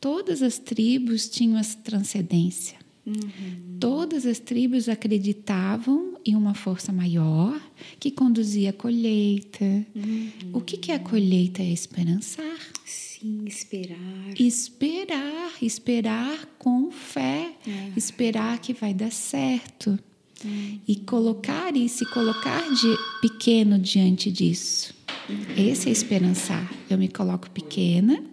todas 0.01 0.41
as 0.41 0.57
tribos 0.57 1.29
tinham 1.29 1.57
essa 1.57 1.77
transcendência. 1.77 2.75
Uhum. 3.05 3.77
Todas 3.79 4.25
as 4.25 4.39
tribos 4.39 4.89
acreditavam 4.89 6.19
em 6.25 6.35
uma 6.35 6.53
força 6.53 6.91
maior 6.91 7.59
que 7.99 8.11
conduzia 8.11 8.71
a 8.71 8.73
colheita. 8.73 9.85
Uhum. 9.95 10.31
O 10.53 10.61
que, 10.61 10.77
que 10.77 10.91
é 10.91 10.95
a 10.95 10.99
colheita? 10.99 11.61
É 11.61 11.69
esperançar. 11.69 12.59
Sim, 12.85 13.43
esperar. 13.45 14.33
Esperar, 14.39 15.51
esperar 15.61 16.45
com 16.57 16.91
fé, 16.91 17.53
uhum. 17.65 17.93
esperar 17.95 18.59
que 18.59 18.73
vai 18.73 18.93
dar 18.93 19.11
certo. 19.11 19.97
Uhum. 20.43 20.79
E 20.87 20.95
colocar 20.95 21.75
e 21.75 21.87
se 21.87 22.03
colocar 22.05 22.67
de 22.73 22.97
pequeno 23.21 23.77
diante 23.77 24.31
disso. 24.31 24.93
Uhum. 25.29 25.69
Esse 25.69 25.89
é 25.89 25.91
esperançar. 25.91 26.71
Eu 26.89 26.97
me 26.97 27.07
coloco 27.07 27.49
pequena 27.51 28.30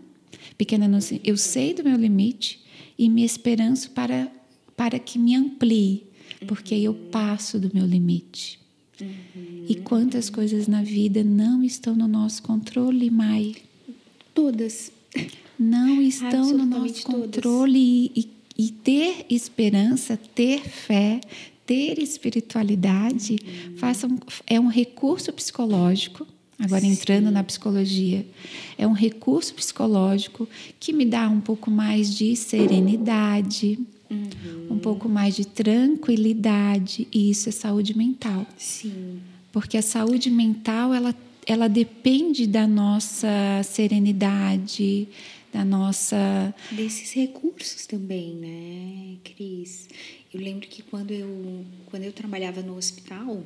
Pequena 0.59 0.88
no 0.88 0.99
eu 1.23 1.37
sei 1.37 1.73
do 1.73 1.85
meu 1.85 1.97
limite 1.97 2.61
e 2.99 3.09
me 3.09 3.25
esperanço 3.25 3.93
para 3.93 4.31
para 4.77 4.97
que 4.97 5.19
me 5.19 5.35
amplie, 5.35 6.05
porque 6.47 6.73
eu 6.73 6.95
passo 6.95 7.59
do 7.59 7.69
meu 7.75 7.85
limite. 7.85 8.61
Uhum. 9.00 9.67
E 9.69 9.75
quantas 9.75 10.31
coisas 10.31 10.69
na 10.69 10.85
vida 10.85 11.25
não 11.25 11.65
estão 11.65 11.97
no 11.97 12.07
nosso 12.07 12.45
controle, 12.45 13.11
Mai? 13.11 13.57
Todas. 14.33 14.93
Não 15.59 16.00
estão 16.00 16.53
no 16.53 16.65
nosso 16.65 17.03
controle 17.03 17.79
e, 17.79 18.12
e, 18.15 18.31
e, 18.67 18.71
ter 18.71 19.27
esperança, 19.29 20.17
ter 20.17 20.61
fé, 20.61 21.21
ter 21.67 21.99
espiritualidade, 21.99 23.33
uhum. 23.33 23.77
façam, 23.77 24.17
é 24.47 24.61
um 24.61 24.69
recurso 24.69 25.33
psicológico 25.33 26.25
Agora, 26.59 26.85
entrando 26.85 27.27
Sim. 27.27 27.33
na 27.33 27.45
psicologia, 27.45 28.27
é 28.77 28.87
um 28.87 28.93
recurso 28.93 29.55
psicológico 29.55 30.49
que 30.81 30.93
me 30.93 31.05
dá 31.05 31.29
um 31.29 31.41
pouco 31.41 31.71
mais 31.71 32.12
de 32.12 32.35
serenidade, 32.35 33.79
uhum. 34.11 34.67
um 34.71 34.79
pouco 34.79 35.09
mais 35.09 35.37
de 35.37 35.47
tranquilidade, 35.47 37.07
e 37.12 37.31
isso 37.31 37.49
é 37.49 37.53
saúde 37.53 37.97
mental. 37.97 38.45
Sim. 38.57 39.21
Porque 39.53 39.77
a 39.77 39.83
saúde 39.83 40.31
mental, 40.31 40.93
ela, 40.93 41.15
ela 41.47 41.69
depende 41.69 42.45
da 42.45 42.67
nossa 42.67 43.62
serenidade, 43.62 45.09
da 45.53 45.65
nossa. 45.65 46.53
Desses 46.73 47.12
recursos 47.12 47.87
também, 47.87 48.35
né, 48.35 49.17
Cris? 49.23 49.88
Eu 50.35 50.41
lembro 50.41 50.67
que 50.69 50.83
quando 50.83 51.12
eu, 51.12 51.65
quando 51.87 52.03
eu 52.03 52.12
trabalhava 52.12 52.62
no 52.62 52.77
hospital, 52.77 53.45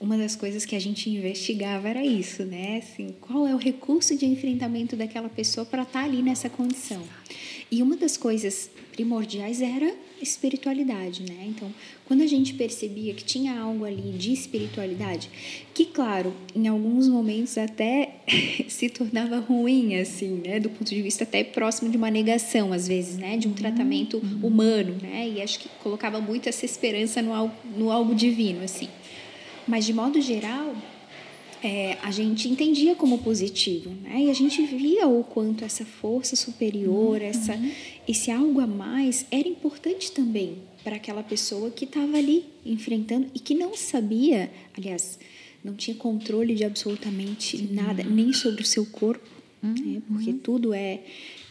uma 0.00 0.18
das 0.18 0.36
coisas 0.36 0.64
que 0.64 0.76
a 0.76 0.80
gente 0.80 1.08
investigava 1.08 1.88
era 1.88 2.04
isso, 2.04 2.44
né? 2.44 2.82
Assim, 2.82 3.14
qual 3.20 3.46
é 3.46 3.54
o 3.54 3.58
recurso 3.58 4.16
de 4.16 4.26
enfrentamento 4.26 4.96
daquela 4.96 5.28
pessoa 5.28 5.64
para 5.64 5.82
estar 5.82 6.00
tá 6.00 6.04
ali 6.04 6.22
nessa 6.22 6.48
condição? 6.48 7.02
E 7.70 7.82
uma 7.82 7.96
das 7.96 8.16
coisas 8.16 8.70
primordiais 8.92 9.60
era 9.60 9.92
espiritualidade, 10.22 11.22
né? 11.22 11.46
Então, 11.48 11.72
quando 12.04 12.22
a 12.22 12.26
gente 12.26 12.54
percebia 12.54 13.12
que 13.14 13.24
tinha 13.24 13.58
algo 13.58 13.84
ali 13.84 14.12
de 14.12 14.32
espiritualidade, 14.32 15.28
que 15.74 15.84
claro, 15.84 16.32
em 16.54 16.68
alguns 16.68 17.08
momentos 17.08 17.58
até 17.58 18.16
se 18.68 18.88
tornava 18.88 19.38
ruim 19.38 19.96
assim, 19.96 20.40
né, 20.44 20.60
do 20.60 20.70
ponto 20.70 20.88
de 20.88 21.02
vista 21.02 21.24
até 21.24 21.42
próximo 21.42 21.90
de 21.90 21.96
uma 21.96 22.10
negação 22.10 22.72
às 22.72 22.86
vezes, 22.86 23.16
né, 23.16 23.36
de 23.36 23.48
um 23.48 23.52
tratamento 23.52 24.18
uhum. 24.18 24.46
humano, 24.48 24.96
né? 25.02 25.28
E 25.28 25.42
acho 25.42 25.58
que 25.58 25.68
colocava 25.82 26.20
muito 26.20 26.48
essa 26.48 26.64
esperança 26.64 27.20
no 27.20 27.32
algo, 27.32 27.54
no 27.76 27.90
algo 27.90 28.14
divino 28.14 28.62
assim. 28.62 28.88
Mas, 29.66 29.84
de 29.84 29.92
modo 29.92 30.20
geral, 30.20 30.74
é, 31.64 31.96
a 32.02 32.10
gente 32.10 32.46
entendia 32.46 32.94
como 32.94 33.18
positivo, 33.18 33.88
né? 34.02 34.24
E 34.24 34.30
a 34.30 34.34
gente 34.34 34.60
via 34.66 35.08
o 35.08 35.24
quanto 35.24 35.64
essa 35.64 35.84
força 35.84 36.36
superior, 36.36 37.20
uhum. 37.20 37.26
essa, 37.26 37.58
esse 38.06 38.30
algo 38.30 38.60
a 38.60 38.66
mais 38.66 39.24
era 39.30 39.48
importante 39.48 40.12
também 40.12 40.58
para 40.84 40.96
aquela 40.96 41.22
pessoa 41.22 41.70
que 41.70 41.86
estava 41.86 42.18
ali 42.18 42.44
enfrentando 42.66 43.28
e 43.34 43.38
que 43.38 43.54
não 43.54 43.74
sabia, 43.74 44.50
aliás, 44.76 45.18
não 45.64 45.74
tinha 45.74 45.96
controle 45.96 46.54
de 46.54 46.64
absolutamente 46.64 47.56
Sim. 47.56 47.70
nada, 47.72 48.04
nem 48.04 48.34
sobre 48.34 48.62
o 48.62 48.66
seu 48.66 48.84
corpo, 48.84 49.26
né? 49.62 49.74
uhum. 49.78 49.92
né? 49.94 50.02
porque 50.06 50.34
tudo 50.34 50.74
é, 50.74 51.00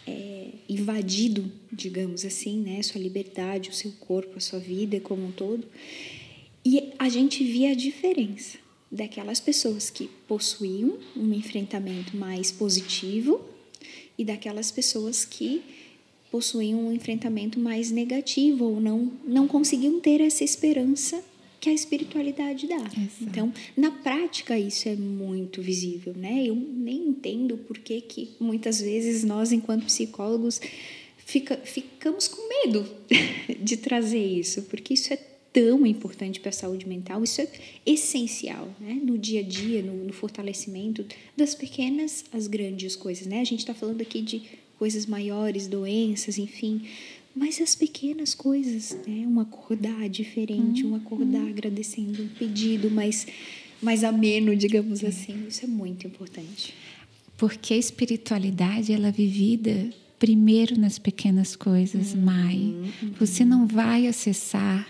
é, 0.06 0.50
invadido, 0.70 1.52
digamos 1.72 2.24
assim, 2.24 2.60
né? 2.60 2.84
Sua 2.84 3.02
liberdade, 3.02 3.72
o 3.72 3.74
seu 3.74 3.92
corpo, 3.94 4.38
a 4.38 4.40
sua 4.40 4.60
vida 4.60 5.00
como 5.00 5.26
um 5.26 5.32
todo. 5.32 5.66
E 6.66 6.94
a 6.98 7.10
gente 7.10 7.44
via 7.44 7.72
a 7.72 7.76
diferença 7.76 8.58
daquelas 8.92 9.40
pessoas 9.40 9.90
que 9.90 10.10
possuíam 10.28 10.98
um 11.16 11.34
enfrentamento 11.34 12.16
mais 12.16 12.52
positivo 12.52 13.42
e 14.18 14.24
daquelas 14.24 14.72
pessoas 14.72 15.26
que 15.26 15.62
possuíam 16.32 16.88
um 16.88 16.94
enfrentamento 16.94 17.60
mais 17.60 17.92
negativo 17.92 18.66
ou 18.66 18.80
não 18.80 19.12
não 19.26 19.48
conseguiam 19.48 20.00
ter 20.00 20.22
essa 20.22 20.44
esperança 20.44 21.24
que 21.60 21.70
a 21.70 21.74
espiritualidade 21.74 22.68
dá. 22.68 22.76
Exato. 22.76 23.12
Então, 23.22 23.54
na 23.78 23.90
prática 23.90 24.58
isso 24.60 24.90
é 24.90 24.96
muito 24.96 25.62
visível, 25.62 26.14
né? 26.14 26.44
Eu 26.46 26.56
nem 26.56 27.08
entendo 27.08 27.58
por 27.58 27.78
que 27.80 28.02
que 28.02 28.32
muitas 28.40 28.82
vezes 28.82 29.24
nós 29.24 29.52
enquanto 29.52 29.86
psicólogos 29.86 30.60
fica, 31.18 31.56
ficamos 31.58 32.28
com 32.28 32.42
medo 32.50 32.86
de 33.62 33.78
trazer 33.78 34.26
isso, 34.26 34.64
porque 34.64 34.94
isso 34.94 35.14
é 35.14 35.33
tão 35.54 35.86
importante 35.86 36.40
para 36.40 36.50
a 36.50 36.54
saúde 36.54 36.88
mental, 36.88 37.24
isso 37.24 37.40
é 37.40 37.48
essencial 37.86 38.68
né? 38.82 39.00
no 39.04 39.18
dia 39.20 39.42
a 39.42 39.44
dia, 39.44 39.84
no, 39.84 39.94
no 40.06 40.12
fortalecimento 40.12 41.06
das 41.38 41.54
pequenas 41.54 42.26
às 42.34 42.48
grandes 42.48 42.96
coisas. 42.96 43.28
Né? 43.28 43.40
A 43.40 43.44
gente 43.44 43.60
está 43.60 43.74
falando 43.74 44.02
aqui 44.02 44.22
de 44.22 44.42
coisas 44.80 45.06
maiores, 45.06 45.68
doenças, 45.68 46.40
enfim, 46.40 46.82
mas 47.36 47.62
as 47.62 47.76
pequenas 47.76 48.34
coisas, 48.34 48.98
né? 49.08 49.26
um 49.28 49.40
acordar 49.40 50.10
diferente, 50.10 50.84
um 50.84 50.96
acordar 50.96 51.48
agradecendo 51.48 52.24
um 52.24 52.28
pedido 52.28 52.90
mais, 52.90 53.28
mais 53.80 54.04
ameno, 54.04 54.56
digamos 54.56 55.04
assim, 55.04 55.46
isso 55.48 55.64
é 55.64 55.68
muito 55.68 56.08
importante. 56.08 56.74
Porque 57.38 57.76
a 57.76 57.78
espiritualidade 57.78 58.92
ela 58.92 59.10
é 59.10 59.12
vivida 59.12 59.90
primeiro 60.18 60.80
nas 60.80 60.98
pequenas 60.98 61.56
coisas, 61.56 62.14
uhum, 62.14 62.22
Mai. 62.22 62.56
Uhum. 62.56 63.12
Você 63.20 63.44
não 63.44 63.68
vai 63.68 64.08
acessar 64.08 64.88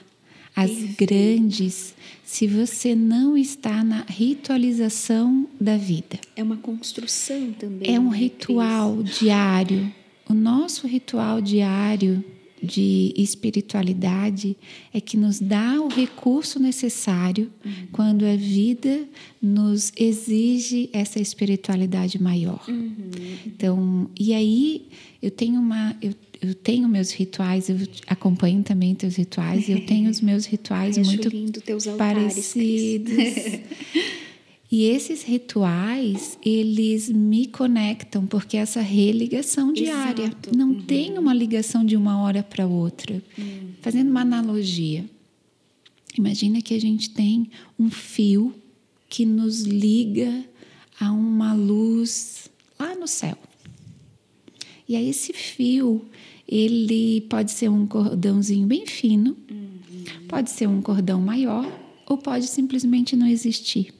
as 0.56 0.70
Perfeito. 0.72 1.06
grandes 1.06 1.94
se 2.24 2.48
você 2.48 2.96
não 2.96 3.38
está 3.38 3.84
na 3.84 4.06
ritualização 4.08 5.48
da 5.60 5.78
vida. 5.78 6.20
É 6.36 6.42
uma 6.44 6.58
construção 6.58 7.52
também. 7.54 7.94
É 7.94 8.00
um 8.00 8.10
né, 8.10 8.18
ritual 8.18 8.98
Cris? 8.98 9.20
diário. 9.20 9.94
O 10.30 10.34
nosso 10.34 10.88
ritual 10.88 11.42
diário 11.42 12.24
de 12.64 13.14
espiritualidade 13.18 14.56
é 14.94 15.02
que 15.02 15.18
nos 15.18 15.38
dá 15.38 15.82
o 15.82 15.90
recurso 15.90 16.60
necessário 16.60 17.52
uhum. 17.64 17.72
quando 17.92 18.26
a 18.26 18.38
vida 18.38 19.04
nos 19.42 19.92
exige 19.98 20.90
essa 20.94 21.20
espiritualidade 21.20 22.22
maior. 22.22 22.64
Uhum. 22.70 22.96
Então, 23.46 24.10
e 24.18 24.34
aí 24.34 24.88
eu 25.22 25.30
tenho 25.30 25.60
uma 25.60 25.94
eu, 26.02 26.14
eu 26.44 26.54
tenho 26.54 26.88
meus 26.90 27.12
rituais, 27.12 27.70
eu 27.70 27.78
acompanho 28.08 28.62
também 28.64 28.94
teus 28.94 29.16
rituais, 29.16 29.70
eu 29.70 29.86
tenho 29.86 30.10
os 30.10 30.22
meus 30.22 30.46
rituais 30.46 30.98
Ai, 31.00 31.04
muito 31.04 31.30
lindo, 31.30 31.62
teus 31.62 31.88
altares, 31.88 32.34
parecidos. 32.34 33.14
E 34.72 34.86
esses 34.86 35.22
rituais, 35.22 36.36
eles 36.44 37.08
me 37.08 37.46
conectam, 37.46 38.26
porque 38.26 38.58
essa 38.58 38.82
religação 38.82 39.72
diária. 39.72 40.24
Exato. 40.24 40.58
Não 40.58 40.70
uhum. 40.70 40.82
tem 40.82 41.16
uma 41.16 41.32
ligação 41.32 41.86
de 41.86 41.96
uma 41.96 42.20
hora 42.20 42.42
para 42.42 42.66
outra. 42.66 43.22
Uhum. 43.38 43.70
Fazendo 43.82 44.10
uma 44.10 44.22
analogia. 44.22 45.06
Imagina 46.18 46.60
que 46.60 46.74
a 46.74 46.82
gente 46.82 47.12
tem 47.12 47.52
um 47.78 47.92
fio 47.92 48.52
que 49.08 49.28
nos 49.28 49.62
liga 49.62 50.44
a 51.00 51.12
uma 51.12 51.54
luz 51.54 52.50
lá 52.80 52.96
no 52.96 53.08
céu. 53.08 53.38
E 54.90 54.96
aí 54.96 55.08
esse 55.08 55.34
fio, 55.34 56.04
ele 56.48 57.22
pode 57.22 57.52
ser 57.52 57.70
um 57.70 57.88
cordãozinho 57.88 58.68
bem 58.68 58.86
fino, 58.86 59.38
uhum. 59.50 60.28
pode 60.28 60.50
ser 60.50 60.68
um 60.68 60.82
cordão 60.82 61.22
maior 61.22 61.68
ou 62.06 62.18
pode 62.18 62.48
simplesmente 62.48 63.16
não 63.16 63.28
existir. 63.28 63.94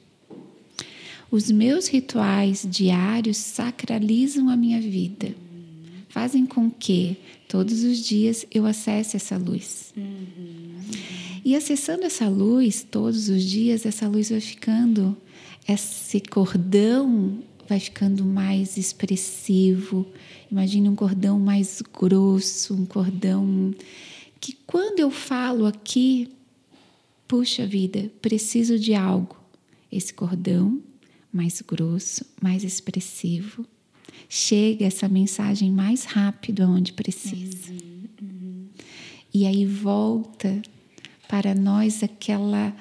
Os 1.30 1.50
meus 1.50 1.88
rituais 1.88 2.66
diários 2.68 3.38
sacralizam 3.38 4.48
a 4.48 4.56
minha 4.56 4.80
vida, 4.80 5.34
fazem 6.08 6.46
com 6.46 6.70
que 6.70 7.16
todos 7.48 7.82
os 7.82 7.98
dias 7.98 8.46
eu 8.52 8.66
acesse 8.66 9.16
essa 9.16 9.36
luz. 9.36 9.92
E 11.44 11.56
acessando 11.56 12.04
essa 12.04 12.28
luz 12.28 12.86
todos 12.88 13.28
os 13.28 13.42
dias, 13.42 13.84
essa 13.84 14.08
luz 14.08 14.30
vai 14.30 14.40
ficando, 14.40 15.16
esse 15.68 16.20
cordão 16.20 17.42
vai 17.68 17.80
ficando 17.80 18.24
mais 18.24 18.76
expressivo. 18.76 20.06
Imagine 20.50 20.88
um 20.88 20.94
cordão 20.94 21.38
mais 21.38 21.82
grosso, 21.82 22.74
um 22.74 22.86
cordão 22.86 23.74
que 24.40 24.52
quando 24.66 25.00
eu 25.00 25.10
falo 25.10 25.64
aqui, 25.64 26.28
puxa 27.26 27.66
vida, 27.66 28.10
preciso 28.20 28.78
de 28.78 28.94
algo. 28.94 29.36
Esse 29.90 30.12
cordão 30.12 30.82
mais 31.32 31.62
grosso, 31.62 32.24
mais 32.40 32.62
expressivo. 32.62 33.64
Chega 34.28 34.84
essa 34.86 35.08
mensagem 35.08 35.70
mais 35.70 36.04
rápido 36.04 36.62
aonde 36.62 36.92
precisa. 36.92 37.72
Uhum, 37.72 38.08
uhum. 38.20 38.66
E 39.32 39.46
aí 39.46 39.64
volta 39.64 40.62
para 41.28 41.54
nós 41.54 42.02
aquela 42.02 42.74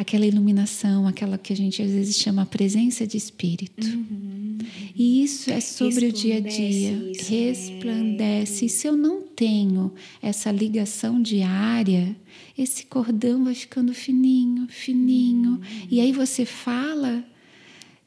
aquela 0.00 0.24
iluminação, 0.24 1.06
aquela 1.06 1.36
que 1.36 1.52
a 1.52 1.56
gente 1.56 1.82
às 1.82 1.90
vezes 1.90 2.16
chama 2.16 2.46
presença 2.46 3.06
de 3.06 3.18
espírito. 3.18 3.86
Uhum. 3.86 4.56
E 4.96 5.22
isso 5.22 5.50
é 5.50 5.60
sobre 5.60 6.06
o 6.06 6.12
dia 6.12 6.38
a 6.38 6.40
dia, 6.40 6.92
isso, 6.92 7.30
né? 7.30 7.38
resplandece. 7.38 8.64
É. 8.64 8.66
E 8.66 8.70
se 8.70 8.86
eu 8.86 8.96
não 8.96 9.20
tenho 9.20 9.92
essa 10.22 10.50
ligação 10.50 11.20
diária, 11.20 12.16
esse 12.56 12.86
cordão 12.86 13.44
vai 13.44 13.54
ficando 13.54 13.92
fininho, 13.92 14.66
fininho. 14.70 15.50
Uhum. 15.50 15.60
E 15.90 16.00
aí 16.00 16.12
você 16.12 16.46
fala 16.46 17.22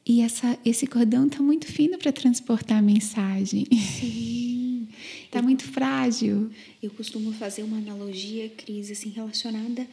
e 0.04 0.20
essa, 0.20 0.58
esse 0.64 0.88
cordão 0.88 1.28
está 1.28 1.40
muito 1.40 1.68
fino 1.68 1.96
para 1.96 2.10
transportar 2.10 2.78
a 2.78 2.82
mensagem. 2.82 3.66
Sim. 3.70 4.88
Está 5.26 5.40
muito 5.42 5.62
frágil. 5.62 6.50
Eu 6.82 6.90
costumo 6.90 7.32
fazer 7.32 7.62
uma 7.62 7.78
analogia, 7.78 8.48
Cris, 8.48 8.90
assim, 8.90 9.10
relacionada 9.10 9.86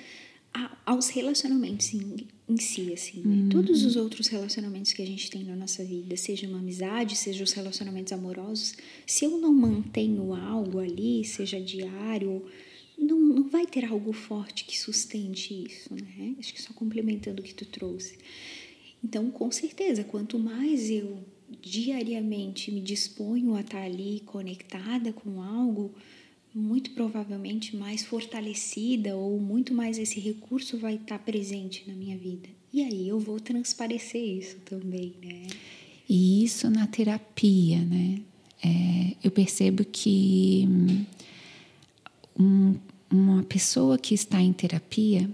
a, 0.54 0.78
aos 0.86 1.10
relacionamentos 1.10 1.94
em, 1.94 2.28
em 2.48 2.58
si, 2.58 2.92
assim. 2.94 3.22
Né? 3.22 3.36
Uhum. 3.36 3.50
Todos 3.50 3.84
os 3.84 3.96
outros 3.96 4.28
relacionamentos 4.28 4.94
que 4.94 5.02
a 5.02 5.06
gente 5.06 5.30
tem 5.30 5.44
na 5.44 5.56
nossa 5.56 5.84
vida, 5.84 6.16
seja 6.18 6.48
uma 6.48 6.60
amizade, 6.60 7.16
seja 7.16 7.44
os 7.44 7.54
relacionamentos 7.54 8.14
amorosos, 8.14 8.76
se 9.06 9.26
eu 9.26 9.38
não 9.38 9.54
mantenho 9.54 10.34
algo 10.34 10.80
ali, 10.80 11.24
seja 11.24 11.60
diário, 11.60 12.46
não, 12.98 13.20
não 13.20 13.50
vai 13.50 13.66
ter 13.66 13.86
algo 13.86 14.14
forte 14.14 14.66
que 14.66 14.78
sustente 14.78 15.54
isso, 15.54 15.94
né? 15.94 16.36
Acho 16.38 16.54
que 16.54 16.62
só 16.62 16.74
complementando 16.74 17.42
o 17.42 17.46
que 17.46 17.54
tu 17.54 17.66
trouxe. 17.66 18.18
Então, 19.04 19.32
com 19.32 19.50
certeza, 19.52 20.04
quanto 20.04 20.38
mais 20.38 20.90
eu 20.90 21.24
diariamente 21.60 22.72
me 22.72 22.80
disponho 22.80 23.56
a 23.56 23.62
estar 23.62 23.82
ali 23.82 24.22
conectada 24.26 25.12
com 25.12 25.42
algo, 25.42 25.94
muito 26.54 26.92
provavelmente 26.92 27.76
mais 27.76 28.04
fortalecida 28.04 29.16
ou 29.16 29.40
muito 29.40 29.74
mais 29.74 29.98
esse 29.98 30.20
recurso 30.20 30.78
vai 30.78 30.96
estar 30.96 31.20
presente 31.20 31.84
na 31.88 31.94
minha 31.94 32.18
vida. 32.18 32.50
E 32.74 32.82
aí 32.82 33.08
eu 33.08 33.20
vou 33.20 33.40
transparecer 33.40 34.22
isso 34.22 34.58
também, 34.66 35.14
né? 35.24 35.48
E 36.08 36.44
isso 36.44 36.70
na 36.70 36.88
terapia, 36.88 37.80
né? 37.80 38.20
É, 38.64 39.16
eu 39.24 39.32
percebo 39.32 39.84
que 39.86 40.68
um, 42.38 42.76
uma 43.10 43.44
pessoa 43.44 43.98
que 43.98 44.14
está 44.14 44.42
em 44.42 44.54
terapia, 44.54 45.30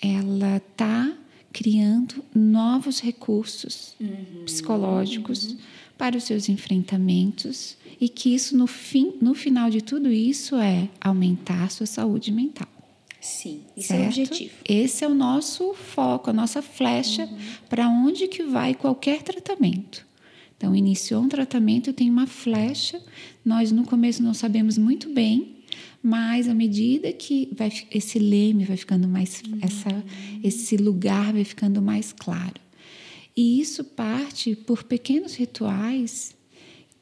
ela 0.00 0.56
está 0.58 1.16
criando 1.52 2.24
novos 2.34 3.00
recursos 3.00 3.94
uhum. 4.00 4.44
psicológicos 4.44 5.52
uhum. 5.52 5.58
Para 5.98 6.16
os 6.16 6.24
seus 6.24 6.48
enfrentamentos 6.48 7.76
e 8.00 8.08
que 8.08 8.34
isso 8.34 8.56
no 8.56 8.66
fim, 8.66 9.14
no 9.20 9.34
final 9.34 9.68
de 9.68 9.82
tudo 9.82 10.10
isso 10.10 10.56
é 10.56 10.88
aumentar 11.00 11.64
a 11.64 11.68
sua 11.68 11.86
saúde 11.86 12.32
mental. 12.32 12.68
Sim, 13.20 13.62
isso 13.76 13.88
certo? 13.88 14.00
é 14.00 14.04
o 14.04 14.08
objetivo. 14.08 14.54
Esse 14.64 15.04
é 15.04 15.08
o 15.08 15.14
nosso 15.14 15.74
foco, 15.74 16.30
a 16.30 16.32
nossa 16.32 16.62
flecha 16.62 17.24
uhum. 17.24 17.38
para 17.68 17.88
onde 17.88 18.28
que 18.28 18.44
vai 18.44 18.74
qualquer 18.74 19.22
tratamento. 19.22 20.06
Então, 20.56 20.74
iniciou 20.74 21.22
um 21.22 21.28
tratamento, 21.28 21.92
tem 21.92 22.08
uma 22.08 22.26
flecha. 22.26 23.00
Nós 23.44 23.70
no 23.70 23.84
começo 23.84 24.22
não 24.22 24.34
sabemos 24.34 24.78
muito 24.78 25.12
bem 25.12 25.58
mas 26.02 26.48
à 26.48 26.54
medida 26.54 27.12
que 27.12 27.48
vai, 27.52 27.72
esse 27.90 28.18
leme 28.18 28.64
vai 28.64 28.76
ficando 28.76 29.08
mais, 29.08 29.42
uhum. 29.42 29.58
essa, 29.60 30.04
esse 30.42 30.76
lugar 30.76 31.32
vai 31.32 31.44
ficando 31.44 31.82
mais 31.82 32.12
claro. 32.12 32.54
E 33.38 33.60
isso 33.60 33.84
parte 33.84 34.56
por 34.56 34.82
pequenos 34.82 35.36
rituais 35.36 36.34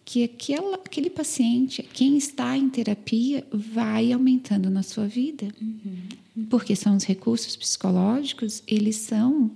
que 0.05 0.23
aquela, 0.23 0.77
aquele 0.77 1.09
paciente, 1.09 1.83
quem 1.83 2.19
está 2.19 2.55
em 2.59 2.69
terapia, 2.69 3.43
vai 3.51 4.13
aumentando 4.13 4.69
na 4.69 4.83
sua 4.83 5.07
vida. 5.07 5.49
Uhum. 5.59 6.45
Porque 6.51 6.77
são 6.77 6.95
os 6.95 7.05
recursos 7.05 7.57
psicológicos, 7.57 8.63
eles 8.67 8.97
são, 8.97 9.51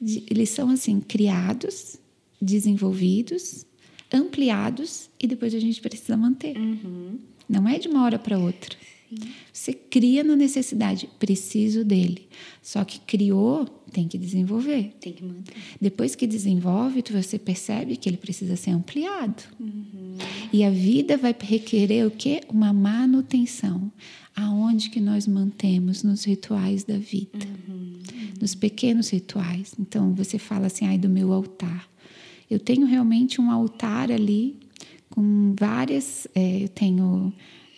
eles 0.00 0.48
são 0.48 0.70
assim, 0.70 1.00
criados, 1.00 1.98
desenvolvidos, 2.40 3.66
ampliados 4.10 5.10
e 5.20 5.26
depois 5.26 5.54
a 5.54 5.60
gente 5.60 5.82
precisa 5.82 6.16
manter. 6.16 6.56
Uhum. 6.56 7.18
Não 7.46 7.68
é 7.68 7.78
de 7.78 7.88
uma 7.88 8.04
hora 8.04 8.18
para 8.18 8.38
outra. 8.38 8.74
Sim. 9.20 9.30
Você 9.52 9.72
cria 9.72 10.24
na 10.24 10.34
necessidade, 10.34 11.08
preciso 11.18 11.84
dele. 11.84 12.28
Só 12.62 12.84
que 12.84 12.98
criou, 13.00 13.66
tem 13.92 14.08
que 14.08 14.16
desenvolver. 14.16 14.94
Tem 15.00 15.12
que 15.12 15.24
manter. 15.24 15.54
Depois 15.80 16.14
que 16.14 16.26
desenvolve, 16.26 17.02
você 17.10 17.38
percebe 17.38 17.96
que 17.96 18.08
ele 18.08 18.16
precisa 18.16 18.56
ser 18.56 18.70
ampliado. 18.70 19.42
Uhum. 19.60 20.16
E 20.52 20.64
a 20.64 20.70
vida 20.70 21.16
vai 21.16 21.34
requerer 21.38 22.06
o 22.06 22.10
quê? 22.10 22.40
Uma 22.48 22.72
manutenção. 22.72 23.92
Aonde 24.34 24.88
que 24.88 25.00
nós 25.00 25.26
mantemos 25.26 26.02
nos 26.02 26.24
rituais 26.24 26.84
da 26.84 26.96
vida, 26.96 27.46
uhum. 27.68 27.98
nos 28.40 28.54
pequenos 28.54 29.10
rituais. 29.10 29.74
Então 29.78 30.14
você 30.14 30.38
fala 30.38 30.66
assim, 30.66 30.86
ai 30.86 30.96
do 30.96 31.08
meu 31.08 31.32
altar. 31.32 31.86
Eu 32.50 32.58
tenho 32.58 32.86
realmente 32.86 33.40
um 33.40 33.50
altar 33.50 34.10
ali 34.10 34.56
com 35.10 35.54
várias. 35.58 36.26
É, 36.34 36.64
eu 36.64 36.68
tenho 36.68 37.32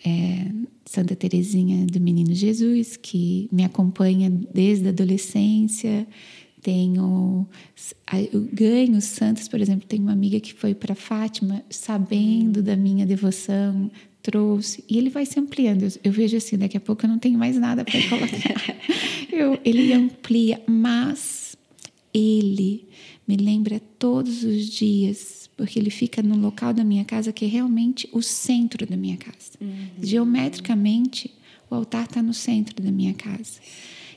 é, 0.05 0.51
Santa 0.85 1.15
Teresinha 1.15 1.85
do 1.87 1.99
Menino 1.99 2.33
Jesus, 2.33 2.95
que 2.95 3.49
me 3.51 3.63
acompanha 3.63 4.29
desde 4.29 4.87
a 4.87 4.89
adolescência. 4.89 6.07
Tenho 6.61 7.47
eu 8.31 8.47
ganho 8.51 8.99
santos, 9.01 9.47
por 9.47 9.61
exemplo, 9.61 9.87
tenho 9.87 10.03
uma 10.03 10.13
amiga 10.13 10.39
que 10.39 10.53
foi 10.53 10.73
para 10.73 10.95
Fátima 10.95 11.63
sabendo 11.69 12.61
da 12.61 12.75
minha 12.75 13.05
devoção, 13.05 13.91
trouxe 14.21 14.83
e 14.89 14.97
ele 14.97 15.09
vai 15.09 15.25
se 15.25 15.39
ampliando. 15.39 15.83
Eu, 15.83 15.91
eu, 16.05 16.11
vejo 16.11 16.37
assim, 16.37 16.57
daqui 16.57 16.77
a 16.77 16.79
pouco 16.79 17.05
eu 17.05 17.09
não 17.09 17.19
tenho 17.19 17.37
mais 17.37 17.57
nada 17.57 17.83
para 17.85 17.99
colocar. 18.09 18.77
eu, 19.31 19.59
ele 19.63 19.93
amplia, 19.93 20.61
mas 20.67 21.55
ele 22.13 22.87
me 23.27 23.35
lembra 23.37 23.79
todos 23.99 24.43
os 24.43 24.67
dias, 24.69 25.44
porque 25.57 25.79
ele 25.79 25.89
fica 25.89 26.21
no 26.21 26.35
local 26.37 26.73
da 26.73 26.83
minha 26.83 27.05
casa 27.05 27.31
que 27.31 27.45
é 27.45 27.47
realmente 27.47 28.09
o 28.11 28.21
centro 28.21 28.85
da 28.85 28.97
minha 28.97 29.17
casa. 29.17 29.51
Uhum. 29.61 29.87
Geometricamente, 30.01 31.33
o 31.69 31.75
altar 31.75 32.05
está 32.05 32.21
no 32.21 32.33
centro 32.33 32.81
da 32.83 32.91
minha 32.91 33.13
casa. 33.13 33.59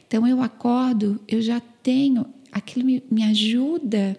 Então 0.06 0.26
eu 0.26 0.42
acordo, 0.42 1.20
eu 1.28 1.40
já 1.40 1.60
tenho, 1.82 2.26
aquilo 2.50 2.84
me, 2.84 3.02
me 3.10 3.22
ajuda. 3.24 4.18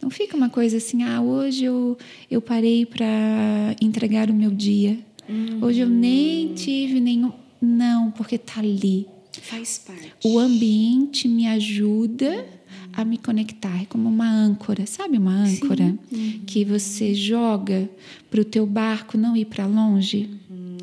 Não 0.00 0.10
fica 0.10 0.36
uma 0.36 0.48
coisa 0.48 0.78
assim, 0.78 1.02
ah, 1.02 1.20
hoje 1.20 1.64
eu, 1.64 1.98
eu 2.30 2.40
parei 2.40 2.86
para 2.86 3.76
entregar 3.80 4.30
o 4.30 4.34
meu 4.34 4.50
dia. 4.50 4.98
Uhum. 5.28 5.58
Hoje 5.62 5.80
eu 5.80 5.88
nem 5.88 6.54
tive 6.54 7.00
nenhum. 7.00 7.32
Não, 7.60 8.10
porque 8.12 8.36
está 8.36 8.60
ali. 8.60 9.06
Faz 9.42 9.78
parte. 9.78 10.12
O 10.24 10.38
ambiente 10.38 11.28
me 11.28 11.46
ajuda 11.46 12.46
a 12.92 13.04
me 13.04 13.18
conectar, 13.18 13.82
é 13.82 13.86
como 13.86 14.08
uma 14.08 14.30
âncora, 14.30 14.86
sabe 14.86 15.18
uma 15.18 15.32
âncora 15.32 15.96
uhum. 16.10 16.40
que 16.46 16.64
você 16.64 17.14
joga 17.14 17.88
para 18.30 18.40
o 18.40 18.44
teu 18.44 18.66
barco 18.66 19.16
não 19.16 19.36
ir 19.36 19.44
para 19.44 19.66
longe. 19.66 20.28
Uhum. 20.50 20.76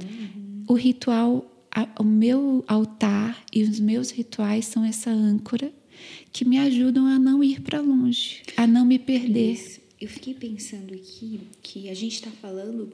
O 0.68 0.74
ritual, 0.74 1.46
a, 1.72 1.88
o 2.00 2.04
meu 2.04 2.64
altar 2.68 3.44
e 3.54 3.64
os 3.64 3.80
meus 3.80 4.12
rituais 4.12 4.66
são 4.66 4.84
essa 4.86 5.12
âncora 5.12 5.72
que 6.32 6.46
me 6.46 6.58
ajudam 6.58 7.06
a 7.08 7.18
não 7.18 7.44
ir 7.44 7.62
para 7.62 7.80
longe, 7.80 8.42
a 8.58 8.68
não 8.68 8.86
me 8.86 9.00
perder. 9.00 9.82
Eu 10.00 10.08
fiquei 10.10 10.34
pensando 10.34 10.94
aqui 10.94 11.40
que 11.62 11.90
a 11.90 11.94
gente 11.94 12.16
está 12.16 12.30
falando, 12.30 12.92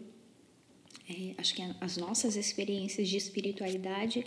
é, 1.10 1.34
acho 1.38 1.56
que 1.56 1.62
as 1.82 1.97
nossas 1.97 2.36
experiências 2.36 3.10
de 3.10 3.17
espiritualidade 3.17 4.24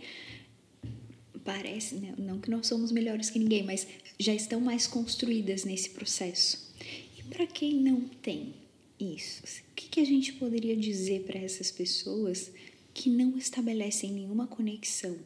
parece, 1.44 1.96
né? 1.96 2.14
não 2.18 2.40
que 2.40 2.50
nós 2.50 2.66
somos 2.66 2.90
melhores 2.90 3.30
que 3.30 3.38
ninguém, 3.38 3.62
mas 3.62 3.86
já 4.18 4.34
estão 4.34 4.60
mais 4.60 4.86
construídas 4.86 5.64
nesse 5.64 5.90
processo. 5.90 6.72
E 7.18 7.22
para 7.24 7.46
quem 7.46 7.74
não 7.74 8.00
tem 8.00 8.54
isso, 8.98 9.42
o 9.42 9.74
que, 9.74 9.88
que 9.88 10.00
a 10.00 10.04
gente 10.04 10.32
poderia 10.34 10.76
dizer 10.76 11.24
para 11.24 11.38
essas 11.38 11.70
pessoas 11.70 12.50
que 12.92 13.10
não 13.10 13.36
estabelecem 13.36 14.12
nenhuma 14.12 14.46
conexão 14.46 15.16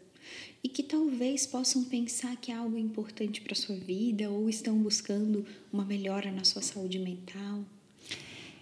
e 0.62 0.68
que 0.68 0.82
talvez 0.82 1.46
possam 1.46 1.84
pensar 1.84 2.36
que 2.36 2.50
é 2.50 2.54
algo 2.54 2.76
importante 2.78 3.40
para 3.40 3.54
sua 3.54 3.76
vida 3.76 4.28
ou 4.30 4.48
estão 4.48 4.76
buscando 4.78 5.46
uma 5.72 5.84
melhora 5.84 6.32
na 6.32 6.44
sua 6.44 6.62
saúde 6.62 6.98
mental? 6.98 7.64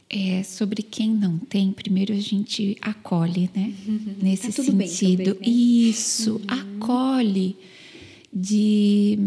É, 0.09 0.45
sobre 0.45 0.83
quem 0.83 1.11
não 1.11 1.37
tem, 1.37 1.73
primeiro 1.73 2.13
a 2.13 2.21
gente 2.21 2.77
acolhe, 2.81 3.51
né? 3.53 3.75
Uhum. 3.89 4.15
Nesse 4.23 4.53
tá 4.53 4.63
sentido. 4.63 5.35
Também, 5.35 5.41
né? 5.41 5.49
Isso, 5.49 6.37
uhum. 6.37 6.43
acolhe 6.47 7.57
de. 8.33 9.19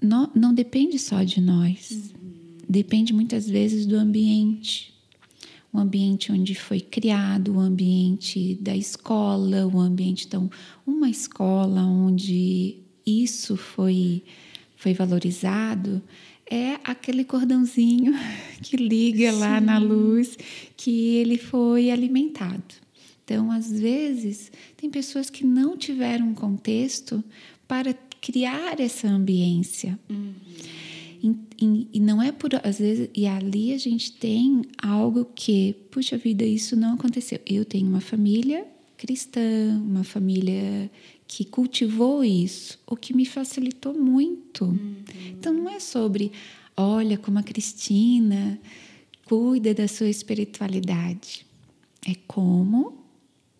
Não, 0.00 0.30
não 0.34 0.52
depende 0.52 0.98
só 0.98 1.22
de 1.22 1.40
nós, 1.40 1.90
uhum. 1.90 2.58
depende 2.68 3.14
muitas 3.14 3.48
vezes 3.48 3.86
do 3.86 3.96
ambiente. 3.96 4.92
O 5.72 5.78
ambiente 5.78 6.30
onde 6.30 6.54
foi 6.54 6.80
criado, 6.80 7.54
o 7.54 7.58
ambiente 7.58 8.56
da 8.60 8.76
escola, 8.76 9.66
o 9.66 9.80
ambiente. 9.80 10.26
Então, 10.26 10.50
uma 10.86 11.08
escola 11.08 11.82
onde 11.82 12.76
isso 13.06 13.56
foi, 13.56 14.22
foi 14.76 14.92
valorizado 14.92 16.02
é 16.50 16.78
aquele 16.84 17.24
cordãozinho 17.24 18.14
que 18.62 18.76
liga 18.76 19.32
Sim. 19.32 19.38
lá 19.38 19.60
na 19.60 19.78
luz 19.78 20.36
que 20.76 21.16
ele 21.16 21.38
foi 21.38 21.90
alimentado. 21.90 22.82
Então, 23.24 23.50
às 23.50 23.70
vezes, 23.70 24.50
tem 24.76 24.90
pessoas 24.90 25.30
que 25.30 25.46
não 25.46 25.76
tiveram 25.76 26.34
contexto 26.34 27.22
para 27.66 27.94
criar 28.20 28.78
essa 28.80 29.08
ambiência. 29.08 29.98
Uhum. 30.10 30.34
E, 31.22 31.36
e, 31.64 31.88
e, 31.94 32.00
não 32.00 32.20
é 32.20 32.32
por 32.32 32.50
às 32.64 32.80
vezes 32.80 33.08
e 33.14 33.26
ali 33.26 33.72
a 33.72 33.78
gente 33.78 34.10
tem 34.12 34.62
algo 34.82 35.24
que 35.24 35.76
puxa 35.88 36.18
vida 36.18 36.44
isso 36.44 36.74
não 36.74 36.94
aconteceu 36.94 37.38
eu 37.46 37.64
tenho 37.64 37.86
uma 37.86 38.00
família 38.00 38.66
cristã 38.96 39.40
uma 39.86 40.02
família 40.02 40.90
que 41.26 41.44
cultivou 41.44 42.24
isso, 42.24 42.78
o 42.86 42.96
que 42.96 43.14
me 43.14 43.24
facilitou 43.24 43.94
muito. 43.94 44.64
Uhum. 44.64 44.96
Então 45.30 45.52
não 45.52 45.68
é 45.68 45.80
sobre, 45.80 46.32
olha 46.76 47.16
como 47.16 47.38
a 47.38 47.42
Cristina 47.42 48.60
cuida 49.24 49.72
da 49.72 49.88
sua 49.88 50.08
espiritualidade. 50.08 51.46
É 52.06 52.14
como 52.26 52.98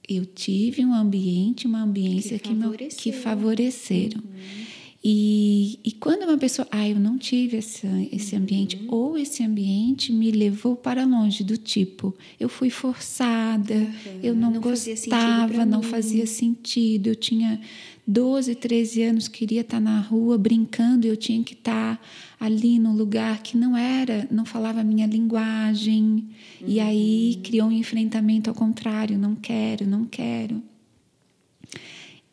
eu 0.09 0.27
tive 0.27 0.85
um 0.85 0.93
ambiente, 0.93 1.67
uma 1.67 1.83
ambiência 1.83 2.39
que, 2.39 2.55
que, 2.55 2.89
que 2.89 3.13
favoreceram. 3.13 4.21
Uhum. 4.21 4.62
E, 5.05 5.81
e 5.83 5.91
quando 5.91 6.23
uma 6.23 6.39
pessoa, 6.39 6.69
ah, 6.71 6.89
eu 6.89 6.95
não 6.95 7.19
tive 7.19 7.57
esse, 7.57 7.87
esse 8.13 8.37
ambiente, 8.37 8.77
uhum. 8.77 8.95
ou 8.95 9.19
esse 9.19 9.43
ambiente 9.43 10.13
me 10.13 10.31
levou 10.31 10.77
para 10.77 11.05
longe, 11.05 11.43
do 11.43 11.57
tipo, 11.57 12.15
eu 12.39 12.49
fui 12.49 12.71
forçada, 12.71 13.75
uhum. 13.75 14.21
eu 14.23 14.33
não, 14.33 14.53
não 14.53 14.61
gostava, 14.61 15.67
não 15.67 15.83
fazia 15.83 16.25
sentido, 16.25 17.09
eu 17.09 17.17
tinha 17.17 17.61
12, 18.07 18.55
13 18.55 19.03
anos, 19.03 19.27
queria 19.27 19.63
estar 19.63 19.81
na 19.81 19.99
rua 19.99 20.39
brincando, 20.39 21.05
eu 21.05 21.17
tinha 21.17 21.43
que 21.43 21.55
estar 21.55 22.01
ali 22.39 22.79
no 22.79 22.93
lugar 22.93 23.43
que 23.43 23.57
não 23.57 23.77
era, 23.77 24.29
não 24.31 24.45
falava 24.45 24.83
a 24.83 24.85
minha 24.85 25.07
linguagem, 25.07 26.29
uhum. 26.61 26.69
e 26.69 26.79
aí 26.79 27.35
uhum. 27.35 27.43
criou 27.43 27.69
um 27.69 27.73
enfrentamento 27.73 28.49
ao 28.49 28.55
contrário, 28.55 29.19
não 29.19 29.35
quero, 29.35 29.85
não 29.85 30.05
quero. 30.05 30.63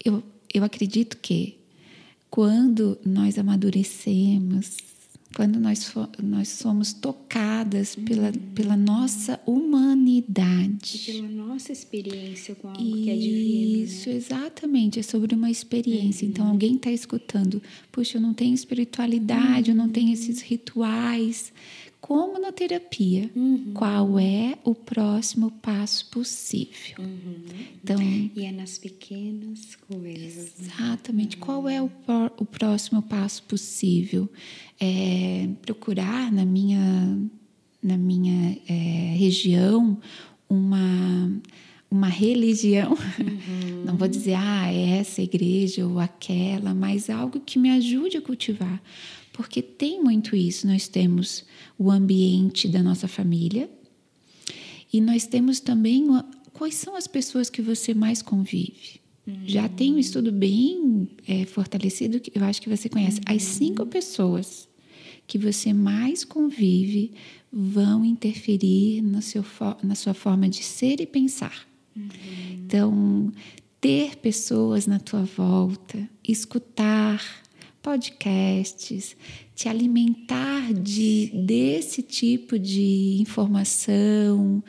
Eu, 0.05 0.23
eu 0.53 0.63
acredito 0.63 1.17
que 1.17 1.58
quando 2.29 2.97
nós 3.05 3.37
amadurecemos, 3.37 4.77
quando 5.35 5.59
nós, 5.59 5.93
nós 6.21 6.49
somos 6.49 6.91
tocadas 6.91 7.95
pela, 7.95 8.27
uhum. 8.27 8.33
pela 8.55 8.75
nossa 8.75 9.39
humanidade. 9.45 10.97
E 10.97 11.13
pela 11.13 11.27
nossa 11.27 11.71
experiência 11.71 12.55
com 12.55 12.69
algo 12.69 12.81
Isso, 12.81 13.03
que 13.03 13.09
é 13.09 13.15
divino. 13.15 13.77
Né? 13.77 13.83
Isso, 13.83 14.09
né? 14.09 14.15
exatamente. 14.15 14.99
É 14.99 15.03
sobre 15.03 15.35
uma 15.35 15.49
experiência. 15.51 16.25
Uhum. 16.25 16.31
Então, 16.31 16.47
alguém 16.47 16.75
está 16.75 16.91
escutando, 16.91 17.61
puxa, 17.91 18.17
eu 18.17 18.21
não 18.21 18.33
tenho 18.33 18.55
espiritualidade, 18.55 19.69
uhum. 19.69 19.77
eu 19.77 19.83
não 19.83 19.89
tenho 19.89 20.11
esses 20.11 20.41
rituais 20.41 21.53
como 22.09 22.39
na 22.39 22.51
terapia, 22.51 23.29
uhum. 23.35 23.71
qual 23.75 24.17
é 24.17 24.57
o 24.63 24.73
próximo 24.73 25.51
passo 25.51 26.07
possível. 26.07 26.97
Uhum. 26.97 27.43
Então, 27.83 28.01
e 28.01 28.45
é 28.45 28.51
nas 28.51 28.79
pequenas 28.79 29.75
coisas. 29.75 30.55
Né? 30.57 30.69
Exatamente. 30.73 31.35
Uhum. 31.35 31.41
Qual 31.43 31.69
é 31.69 31.79
o, 31.79 31.91
o 32.35 32.45
próximo 32.45 33.03
passo 33.03 33.43
possível? 33.43 34.27
É 34.79 35.49
procurar 35.61 36.31
na 36.31 36.43
minha, 36.45 36.81
na 37.79 37.95
minha 37.95 38.57
é, 38.67 39.15
região 39.15 39.95
uma 40.49 41.31
uma 41.91 42.07
religião, 42.07 42.91
uhum. 43.19 43.83
não 43.83 43.97
vou 43.97 44.07
dizer 44.07 44.35
ah 44.35 44.71
é 44.71 44.99
essa 44.99 45.23
igreja 45.23 45.87
ou 45.87 45.99
aquela, 45.99 46.71
mas 46.71 47.09
algo 47.09 47.39
que 47.39 47.57
me 47.57 47.71
ajude 47.71 48.15
a 48.15 48.21
cultivar, 48.21 48.79
porque 49.39 49.61
tem 49.61 50.03
muito 50.03 50.35
isso. 50.35 50.67
Nós 50.67 50.89
temos 50.89 51.45
o 51.77 51.89
ambiente 51.89 52.67
da 52.67 52.83
nossa 52.83 53.07
família 53.07 53.69
e 54.91 54.99
nós 54.99 55.25
temos 55.25 55.61
também 55.61 56.05
quais 56.51 56.75
são 56.75 56.93
as 56.93 57.07
pessoas 57.07 57.49
que 57.49 57.61
você 57.61 57.93
mais 57.93 58.21
convive. 58.21 58.99
Uhum. 59.25 59.39
Já 59.45 59.69
tem 59.69 59.93
um 59.93 59.97
estudo 59.97 60.29
bem 60.29 61.07
é, 61.25 61.45
fortalecido 61.45 62.19
que 62.19 62.37
eu 62.37 62.43
acho 62.43 62.61
que 62.61 62.67
você 62.67 62.89
conhece. 62.89 63.19
Uhum. 63.19 63.33
As 63.33 63.41
cinco 63.43 63.85
pessoas 63.85 64.67
que 65.25 65.37
você 65.37 65.71
mais 65.71 66.25
convive 66.25 67.13
vão 67.49 68.03
interferir 68.03 69.01
no 69.01 69.21
seu, 69.21 69.45
na 69.81 69.95
sua 69.95 70.13
forma 70.13 70.49
de 70.49 70.61
ser 70.63 70.99
e 70.99 71.05
pensar. 71.05 71.65
Uhum. 71.95 72.09
Então, 72.65 73.31
ter 73.79 74.17
pessoas 74.17 74.85
na 74.85 74.99
tua 74.99 75.23
volta, 75.23 76.09
escutar, 76.27 77.23
podcasts, 77.81 79.15
te 79.55 79.67
alimentar 79.67 80.73
de 80.73 81.31
desse 81.33 82.01
tipo 82.01 82.57
de 82.57 83.17
informação 83.19 84.63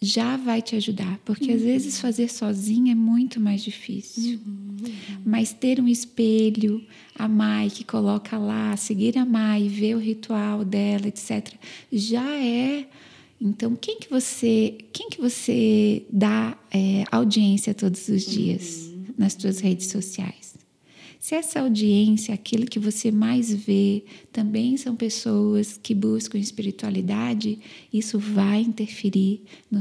já 0.00 0.36
vai 0.36 0.60
te 0.60 0.76
ajudar, 0.76 1.18
porque 1.24 1.50
uhum. 1.50 1.56
às 1.56 1.62
vezes 1.62 2.00
fazer 2.00 2.28
sozinha 2.28 2.92
é 2.92 2.94
muito 2.94 3.40
mais 3.40 3.62
difícil. 3.62 4.38
Uhum. 4.46 4.76
Mas 5.24 5.52
ter 5.52 5.80
um 5.80 5.88
espelho, 5.88 6.84
a 7.18 7.26
Mai 7.26 7.70
que 7.70 7.82
coloca 7.82 8.36
lá, 8.36 8.76
seguir 8.76 9.16
a 9.16 9.24
Mai, 9.24 9.68
ver 9.68 9.94
o 9.96 9.98
ritual 9.98 10.64
dela, 10.64 11.08
etc, 11.08 11.54
já 11.90 12.36
é 12.36 12.86
Então, 13.40 13.74
quem 13.74 13.98
que 13.98 14.08
você, 14.08 14.76
quem 14.92 15.08
que 15.08 15.20
você 15.20 16.04
dá 16.10 16.56
é, 16.70 17.04
audiência 17.10 17.74
todos 17.74 18.08
os 18.08 18.24
dias 18.26 18.86
uhum. 18.86 19.14
nas 19.16 19.32
suas 19.32 19.60
redes 19.60 19.86
sociais? 19.86 20.55
Se 21.26 21.34
essa 21.34 21.58
audiência, 21.58 22.32
aquilo 22.32 22.66
que 22.66 22.78
você 22.78 23.10
mais 23.10 23.52
vê, 23.52 24.04
também 24.30 24.76
são 24.76 24.94
pessoas 24.94 25.76
que 25.76 25.92
buscam 25.92 26.38
espiritualidade, 26.38 27.58
isso 27.92 28.16
vai 28.16 28.60
interferir 28.60 29.42
no, 29.68 29.80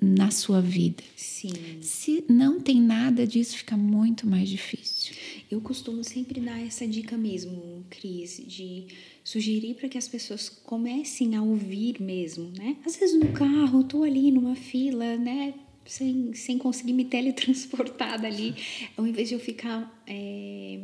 na 0.00 0.30
sua 0.30 0.60
vida. 0.60 1.02
Sim. 1.16 1.50
Se 1.80 2.22
não 2.28 2.60
tem 2.60 2.80
nada 2.80 3.26
disso, 3.26 3.56
fica 3.56 3.76
muito 3.76 4.28
mais 4.28 4.48
difícil. 4.48 5.12
Eu 5.50 5.60
costumo 5.60 6.04
sempre 6.04 6.40
dar 6.40 6.64
essa 6.64 6.86
dica 6.86 7.18
mesmo, 7.18 7.84
Cris, 7.90 8.40
de 8.46 8.86
sugerir 9.24 9.74
para 9.74 9.88
que 9.88 9.98
as 9.98 10.06
pessoas 10.06 10.48
comecem 10.48 11.34
a 11.34 11.42
ouvir 11.42 12.00
mesmo, 12.00 12.48
né? 12.56 12.76
Às 12.86 12.94
vezes 12.94 13.18
no 13.18 13.32
carro, 13.32 13.80
estou 13.80 14.04
ali 14.04 14.30
numa 14.30 14.54
fila, 14.54 15.16
né? 15.16 15.52
Sem, 15.84 16.32
sem 16.34 16.58
conseguir 16.58 16.92
me 16.92 17.04
teletransportar 17.04 18.20
dali, 18.20 18.54
ao 18.96 19.06
invés 19.06 19.28
de 19.28 19.34
eu 19.34 19.40
ficar 19.40 20.02
é, 20.06 20.80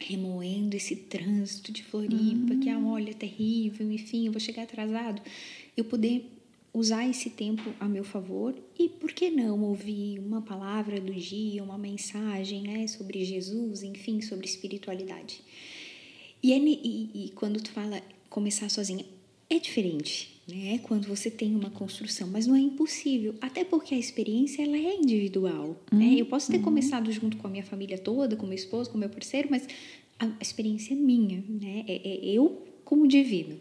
remoendo 0.00 0.76
esse 0.76 0.96
trânsito 0.96 1.72
de 1.72 1.82
Floripa, 1.82 2.54
uhum. 2.54 2.60
que 2.60 2.68
é, 2.68 2.76
olha, 2.76 3.14
terrível, 3.14 3.90
enfim, 3.90 4.26
eu 4.26 4.32
vou 4.32 4.40
chegar 4.40 4.64
atrasado, 4.64 5.22
eu 5.76 5.84
poder 5.84 6.30
usar 6.72 7.08
esse 7.08 7.30
tempo 7.30 7.74
a 7.80 7.88
meu 7.88 8.04
favor 8.04 8.54
e 8.78 8.88
por 8.88 9.12
que 9.12 9.30
não 9.30 9.62
ouvir 9.62 10.18
uma 10.18 10.42
palavra 10.42 11.00
do 11.00 11.12
dia, 11.12 11.62
uma 11.62 11.78
mensagem, 11.78 12.62
né, 12.62 12.86
sobre 12.86 13.24
Jesus, 13.24 13.82
enfim, 13.82 14.20
sobre 14.20 14.46
espiritualidade. 14.46 15.40
E, 16.42 16.52
é, 16.52 16.58
e, 16.58 17.10
e 17.26 17.30
quando 17.34 17.60
tu 17.60 17.70
fala 17.72 18.00
começar 18.28 18.68
sozinha, 18.68 19.04
é 19.50 19.58
diferente, 19.58 20.37
né? 20.48 20.78
Quando 20.82 21.06
você 21.06 21.30
tem 21.30 21.54
uma 21.54 21.70
construção, 21.70 22.28
mas 22.28 22.46
não 22.46 22.56
é 22.56 22.60
impossível, 22.60 23.34
até 23.40 23.64
porque 23.64 23.94
a 23.94 23.98
experiência 23.98 24.62
ela 24.62 24.76
é 24.76 24.96
individual, 24.96 25.80
uhum. 25.92 25.98
né? 25.98 26.14
Eu 26.16 26.26
posso 26.26 26.50
ter 26.50 26.56
uhum. 26.56 26.64
começado 26.64 27.12
junto 27.12 27.36
com 27.36 27.46
a 27.46 27.50
minha 27.50 27.64
família 27.64 27.98
toda, 27.98 28.34
com 28.34 28.46
meu 28.46 28.54
esposo, 28.54 28.90
com 28.90 28.96
meu 28.96 29.10
parceiro, 29.10 29.48
mas 29.50 29.68
a 30.18 30.30
experiência 30.40 30.94
é 30.94 30.96
minha, 30.96 31.44
né? 31.48 31.84
É, 31.86 32.08
é 32.08 32.24
eu 32.32 32.66
como 32.84 33.06
divino. 33.06 33.60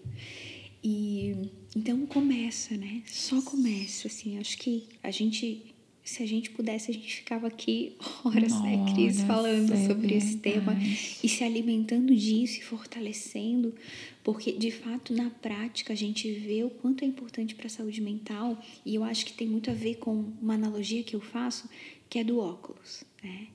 E 0.83 1.35
então 1.75 2.05
começa, 2.05 2.77
né? 2.77 3.03
Só 3.05 3.41
começa, 3.41 4.07
assim. 4.07 4.37
Acho 4.37 4.57
que 4.57 4.87
a 5.03 5.11
gente 5.11 5.75
se 6.07 6.23
a 6.23 6.25
gente 6.25 6.51
pudesse, 6.51 6.89
a 6.89 6.93
gente 6.93 7.17
ficava 7.17 7.47
aqui 7.47 7.97
horas, 8.23 8.53
Nossa, 8.53 8.63
né, 8.63 8.93
Cris, 8.93 9.21
falando 9.23 9.73
é 9.73 9.87
sobre 9.87 10.15
esse 10.15 10.37
tema 10.37 10.73
e 11.21 11.27
se 11.27 11.43
alimentando 11.43 12.15
disso 12.15 12.59
e 12.59 12.63
fortalecendo, 12.63 13.75
porque 14.23 14.53
de 14.53 14.71
fato 14.71 15.13
na 15.13 15.29
prática 15.29 15.91
a 15.91 15.95
gente 15.95 16.31
vê 16.31 16.63
o 16.63 16.69
quanto 16.69 17.03
é 17.03 17.07
importante 17.07 17.55
para 17.55 17.67
a 17.67 17.69
saúde 17.69 17.99
mental 17.99 18.57
e 18.85 18.95
eu 18.95 19.03
acho 19.03 19.25
que 19.25 19.33
tem 19.33 19.49
muito 19.49 19.69
a 19.69 19.73
ver 19.73 19.95
com 19.95 20.31
uma 20.41 20.53
analogia 20.53 21.03
que 21.03 21.13
eu 21.13 21.19
faço, 21.19 21.69
que 22.09 22.17
é 22.17 22.23
do 22.23 22.39
óculos, 22.39 23.03
né? 23.21 23.47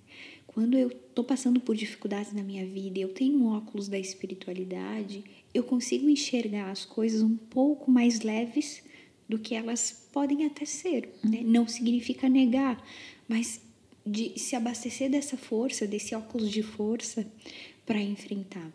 Quando 0.47 0.77
eu 0.77 0.89
estou 0.89 1.25
passando 1.25 1.59
por 1.59 1.75
dificuldades 1.75 2.35
na 2.35 2.43
minha 2.43 2.67
vida 2.67 2.99
e 2.99 3.03
eu 3.03 3.09
tenho 3.09 3.39
um 3.39 3.47
óculos 3.47 3.89
da 3.89 3.99
espiritualidade, 3.99 5.25
eu 5.55 5.65
consigo 5.65 6.07
enxergar 6.07 6.71
as 6.71 6.85
coisas 6.85 7.23
um 7.23 7.35
pouco 7.35 7.91
mais 7.91 8.21
leves 8.21 8.83
do 9.33 9.39
que 9.39 9.55
elas 9.55 10.07
podem 10.13 10.45
até 10.45 10.67
ser. 10.67 11.09
Né? 11.25 11.39
Uhum. 11.39 11.51
Não 11.51 11.67
significa 11.67 12.29
negar, 12.29 12.85
mas 13.27 13.63
de 14.05 14.39
se 14.39 14.55
abastecer 14.55 15.09
dessa 15.09 15.39
força, 15.39 15.87
desse 15.87 16.15
óculos 16.15 16.51
de 16.51 16.63
força 16.63 17.27
para 17.87 17.99
enfrentar. 17.99 18.71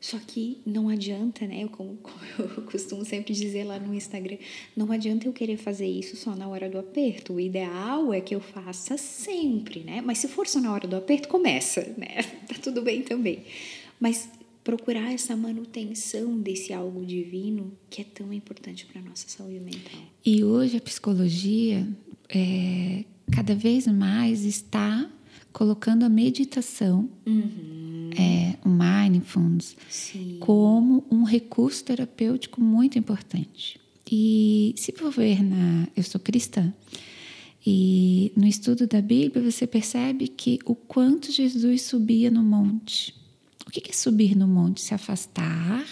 Só 0.00 0.18
que 0.18 0.60
não 0.64 0.88
adianta, 0.88 1.46
né? 1.46 1.64
Eu, 1.64 1.68
como, 1.68 1.96
como, 2.02 2.16
eu 2.38 2.62
costumo 2.62 3.04
sempre 3.04 3.34
dizer 3.34 3.64
lá 3.64 3.80
no 3.80 3.92
Instagram, 3.92 4.38
não 4.76 4.92
adianta 4.92 5.26
eu 5.26 5.32
querer 5.32 5.56
fazer 5.56 5.86
isso 5.86 6.16
só 6.16 6.36
na 6.36 6.48
hora 6.48 6.68
do 6.70 6.78
aperto. 6.78 7.34
O 7.34 7.40
ideal 7.40 8.14
é 8.14 8.20
que 8.20 8.34
eu 8.34 8.40
faça 8.40 8.96
sempre, 8.96 9.80
né? 9.80 10.00
Mas 10.00 10.18
se 10.18 10.28
for 10.28 10.46
só 10.46 10.60
na 10.60 10.72
hora 10.72 10.86
do 10.86 10.94
aperto, 10.94 11.28
começa, 11.28 11.92
né? 11.98 12.22
Tá 12.46 12.54
tudo 12.62 12.82
bem 12.82 13.02
também. 13.02 13.44
Mas 13.98 14.28
procurar 14.64 15.12
essa 15.12 15.36
manutenção 15.36 16.38
desse 16.38 16.72
algo 16.72 17.04
divino 17.04 17.72
que 17.90 18.00
é 18.00 18.04
tão 18.04 18.32
importante 18.32 18.86
para 18.86 19.00
a 19.00 19.04
nossa 19.04 19.28
saúde 19.28 19.60
mental. 19.60 20.00
E 20.24 20.44
hoje 20.44 20.76
a 20.76 20.80
psicologia 20.80 21.86
é, 22.28 23.04
cada 23.30 23.54
vez 23.54 23.86
mais 23.88 24.44
está 24.44 25.10
colocando 25.52 26.04
a 26.04 26.08
meditação, 26.08 27.10
uhum. 27.26 28.10
é, 28.16 28.56
o 28.64 28.68
mindfulness, 28.68 29.76
Sim. 29.88 30.38
como 30.40 31.04
um 31.10 31.24
recurso 31.24 31.84
terapêutico 31.84 32.60
muito 32.60 32.98
importante. 32.98 33.78
E 34.10 34.74
se 34.76 34.92
for 34.92 35.10
ver 35.10 35.42
na, 35.42 35.88
eu 35.96 36.02
sou 36.02 36.20
cristã. 36.20 36.72
E 37.64 38.32
no 38.36 38.46
estudo 38.46 38.86
da 38.86 39.00
Bíblia 39.00 39.50
você 39.50 39.66
percebe 39.66 40.26
que 40.28 40.58
o 40.64 40.74
quanto 40.74 41.30
Jesus 41.30 41.82
subia 41.82 42.30
no 42.30 42.42
monte 42.42 43.14
o 43.78 43.80
que 43.80 43.90
é 43.90 43.94
subir 43.94 44.36
no 44.36 44.46
monte? 44.46 44.82
Se 44.82 44.92
afastar 44.92 45.82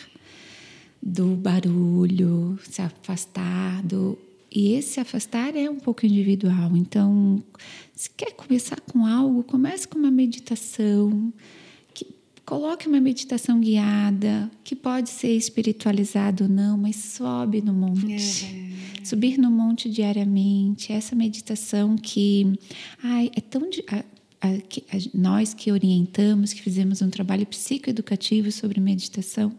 do 1.02 1.34
barulho, 1.34 2.58
se 2.68 2.82
afastar 2.82 3.82
do. 3.82 4.18
E 4.52 4.74
esse 4.74 5.00
afastar 5.00 5.56
é 5.56 5.70
um 5.70 5.78
pouco 5.78 6.04
individual. 6.04 6.76
Então, 6.76 7.42
se 7.94 8.10
quer 8.10 8.32
começar 8.32 8.80
com 8.80 9.06
algo, 9.06 9.42
comece 9.44 9.88
com 9.88 9.98
uma 9.98 10.10
meditação. 10.10 11.32
Que, 11.94 12.06
coloque 12.44 12.86
uma 12.86 13.00
meditação 13.00 13.58
guiada, 13.60 14.50
que 14.62 14.76
pode 14.76 15.08
ser 15.08 15.34
espiritualizado 15.34 16.44
ou 16.44 16.50
não, 16.50 16.76
mas 16.76 16.96
sobe 16.96 17.62
no 17.62 17.72
monte. 17.72 18.44
É. 18.44 19.04
Subir 19.04 19.38
no 19.38 19.50
monte 19.50 19.88
diariamente, 19.88 20.92
essa 20.92 21.16
meditação 21.16 21.96
que 21.96 22.58
ai, 23.02 23.30
é 23.34 23.40
tão 23.40 23.70
a, 24.40 24.56
que, 24.60 24.84
a, 24.90 24.96
nós 25.12 25.52
que 25.52 25.70
orientamos, 25.70 26.52
que 26.52 26.62
fizemos 26.62 27.02
um 27.02 27.10
trabalho 27.10 27.46
psicoeducativo 27.46 28.50
sobre 28.50 28.80
meditação 28.80 29.52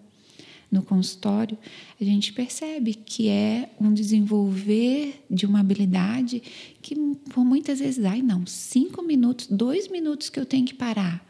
no 0.72 0.82
consultório, 0.82 1.58
a 2.00 2.04
gente 2.04 2.32
percebe 2.32 2.94
que 2.94 3.28
é 3.28 3.70
um 3.80 3.94
desenvolver 3.94 5.26
de 5.30 5.46
uma 5.46 5.60
habilidade 5.60 6.42
que 6.82 6.96
por 7.30 7.44
muitas 7.44 7.80
vezes, 7.80 8.06
ai 8.06 8.22
não, 8.22 8.48
cinco 8.48 9.04
minutos, 9.04 9.48
dois 9.48 9.90
minutos 9.90 10.30
que 10.30 10.40
eu 10.40 10.46
tenho 10.46 10.66
que 10.66 10.74
parar 10.74 11.26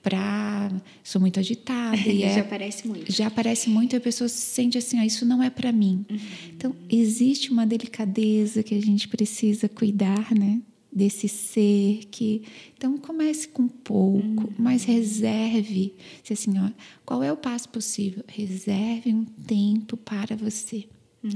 para 0.00 0.70
sou 1.02 1.20
muito 1.20 1.40
agitada 1.40 1.96
e 2.08 2.20
já 2.20 2.26
é, 2.28 2.38
aparece 2.38 2.86
muito. 2.86 3.12
já 3.12 3.26
aparece 3.26 3.68
muito 3.68 3.94
e 3.94 3.96
a 3.96 4.00
pessoa 4.00 4.28
se 4.28 4.40
sente 4.40 4.78
assim 4.78 5.00
ah, 5.00 5.04
isso 5.04 5.26
não 5.26 5.42
é 5.42 5.50
para 5.50 5.72
mim. 5.72 6.06
Uhum. 6.08 6.18
então 6.54 6.76
existe 6.88 7.50
uma 7.50 7.66
delicadeza 7.66 8.62
que 8.62 8.72
a 8.72 8.80
gente 8.80 9.08
precisa 9.08 9.68
cuidar 9.68 10.32
né 10.32 10.60
desse 10.96 11.28
ser 11.28 12.06
que 12.10 12.42
então 12.74 12.96
comece 12.96 13.46
com 13.48 13.68
pouco, 13.68 14.44
uhum. 14.44 14.52
mas 14.58 14.84
reserve, 14.84 15.94
se 16.24 16.32
assim, 16.32 16.58
ó, 16.58 16.70
qual 17.04 17.22
é 17.22 17.30
o 17.30 17.36
passo 17.36 17.68
possível? 17.68 18.24
Reserve 18.26 19.12
um 19.12 19.24
tempo 19.24 19.98
para 19.98 20.34
você. 20.34 20.88
Uhum. 21.22 21.30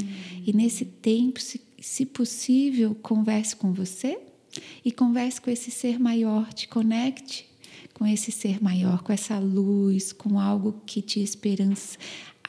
E 0.47 0.53
nesse 0.55 0.87
tempo, 0.87 1.39
se, 1.39 1.61
se 1.79 2.07
possível, 2.07 2.95
converse 3.03 3.55
com 3.55 3.71
você 3.71 4.19
e 4.83 4.91
converse 4.91 5.39
com 5.39 5.51
esse 5.51 5.71
ser 5.71 5.99
maior, 5.99 6.51
te 6.55 6.67
conecte 6.67 7.47
com 7.93 8.07
esse 8.07 8.33
ser 8.33 8.63
maior, 8.63 9.03
com 9.03 9.13
essa 9.13 9.39
luz, 9.39 10.11
com 10.11 10.41
algo 10.41 10.81
que 10.87 11.03
te 11.03 11.21
esperança, 11.21 11.99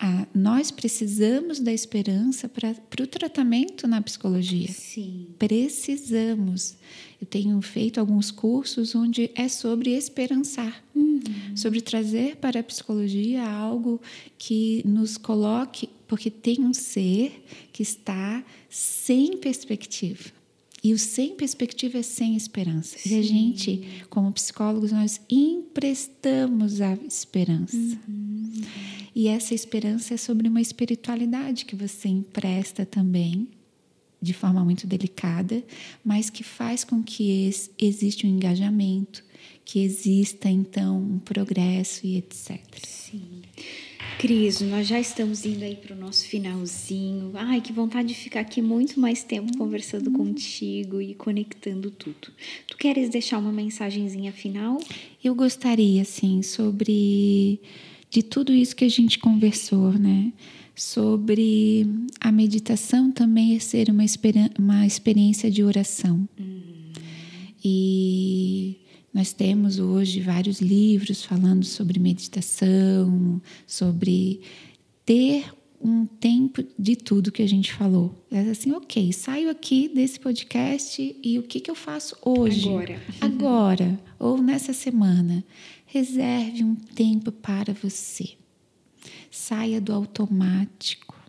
a, 0.01 0.25
nós 0.33 0.71
precisamos 0.71 1.59
da 1.59 1.71
esperança 1.71 2.49
para 2.49 3.03
o 3.03 3.05
tratamento 3.05 3.87
na 3.87 4.01
psicologia. 4.01 4.67
Sim. 4.67 5.27
Precisamos. 5.37 6.75
Eu 7.21 7.27
tenho 7.27 7.61
feito 7.61 7.99
alguns 7.99 8.31
cursos 8.31 8.95
onde 8.95 9.29
é 9.35 9.47
sobre 9.47 9.91
esperançar, 9.91 10.83
uhum. 10.95 11.21
sobre 11.55 11.81
trazer 11.81 12.37
para 12.37 12.61
a 12.61 12.63
psicologia 12.63 13.47
algo 13.47 14.01
que 14.39 14.81
nos 14.87 15.17
coloque, 15.17 15.87
porque 16.07 16.31
tem 16.31 16.61
um 16.61 16.73
ser 16.73 17.45
que 17.71 17.83
está 17.83 18.43
sem 18.67 19.37
perspectiva. 19.37 20.40
E 20.83 20.93
o 20.93 20.97
sem 20.97 21.35
perspectiva 21.35 21.99
é 21.99 22.01
sem 22.01 22.35
esperança. 22.35 22.97
Sim. 22.97 23.15
E 23.15 23.19
a 23.19 23.21
gente, 23.21 24.03
como 24.09 24.31
psicólogos, 24.31 24.91
nós 24.91 25.21
emprestamos 25.29 26.81
a 26.81 26.93
esperança. 26.95 27.77
Uhum. 27.77 28.51
E 29.13 29.27
essa 29.27 29.53
esperança 29.53 30.13
é 30.13 30.17
sobre 30.17 30.47
uma 30.47 30.61
espiritualidade 30.61 31.65
que 31.65 31.75
você 31.75 32.07
empresta 32.07 32.85
também, 32.85 33.47
de 34.21 34.33
forma 34.33 34.63
muito 34.63 34.87
delicada, 34.87 35.63
mas 36.03 36.29
que 36.29 36.43
faz 36.43 36.83
com 36.83 37.03
que 37.03 37.51
exista 37.77 38.25
um 38.25 38.29
engajamento, 38.29 39.23
que 39.63 39.79
exista 39.79 40.49
então 40.49 40.99
um 40.99 41.19
progresso 41.19 42.05
e 42.07 42.17
etc. 42.17 42.59
Sim. 42.87 43.40
Cris, 44.17 44.61
nós 44.61 44.87
já 44.87 44.99
estamos 44.99 45.45
indo 45.45 45.63
aí 45.63 45.75
para 45.75 45.95
o 45.95 45.99
nosso 45.99 46.25
finalzinho. 46.25 47.31
Ai, 47.33 47.61
que 47.61 47.73
vontade 47.73 48.09
de 48.09 48.13
ficar 48.13 48.41
aqui 48.41 48.61
muito 48.61 48.99
mais 48.99 49.23
tempo 49.23 49.57
conversando 49.57 50.07
uhum. 50.07 50.17
contigo 50.17 51.01
e 51.01 51.15
conectando 51.15 51.89
tudo. 51.89 52.29
Tu 52.67 52.77
queres 52.77 53.09
deixar 53.09 53.39
uma 53.39 53.51
mensagenzinha 53.51 54.31
final? 54.31 54.79
Eu 55.23 55.33
gostaria, 55.35 56.03
sim, 56.05 56.41
sobre 56.41 57.59
de 58.09 58.21
tudo 58.21 58.53
isso 58.53 58.75
que 58.75 58.85
a 58.85 58.89
gente 58.89 59.17
conversou, 59.19 59.93
né? 59.93 60.31
sobre 60.75 61.85
a 62.19 62.31
meditação 62.31 63.11
também 63.11 63.59
ser 63.59 63.89
uma, 63.89 64.03
uma 64.57 64.85
experiência 64.85 65.51
de 65.51 65.63
oração. 65.63 66.27
Uhum. 66.39 66.61
E 67.63 68.77
nós 69.13 69.33
temos 69.33 69.77
hoje 69.77 70.21
vários 70.21 70.61
livros 70.61 71.23
falando 71.23 71.65
sobre 71.65 71.99
meditação, 71.99 73.41
sobre 73.67 74.41
ter 75.05 75.51
um 75.83 76.05
tempo 76.05 76.63
de 76.77 76.95
tudo 76.95 77.31
que 77.31 77.41
a 77.41 77.47
gente 77.47 77.73
falou. 77.73 78.15
É 78.31 78.39
assim, 78.41 78.71
ok, 78.71 79.11
saio 79.11 79.49
aqui 79.49 79.89
desse 79.89 80.19
podcast 80.19 81.19
e 81.21 81.39
o 81.39 81.43
que, 81.43 81.59
que 81.59 81.69
eu 81.69 81.75
faço 81.75 82.15
hoje? 82.23 82.69
Agora. 82.69 83.01
Agora, 83.19 83.99
ou 84.19 84.41
nessa 84.41 84.73
semana. 84.73 85.43
Reserve 85.85 86.63
um 86.63 86.75
tempo 86.75 87.33
para 87.33 87.73
você. 87.73 88.29
Saia 89.29 89.81
do 89.81 89.91
automático. 89.91 91.19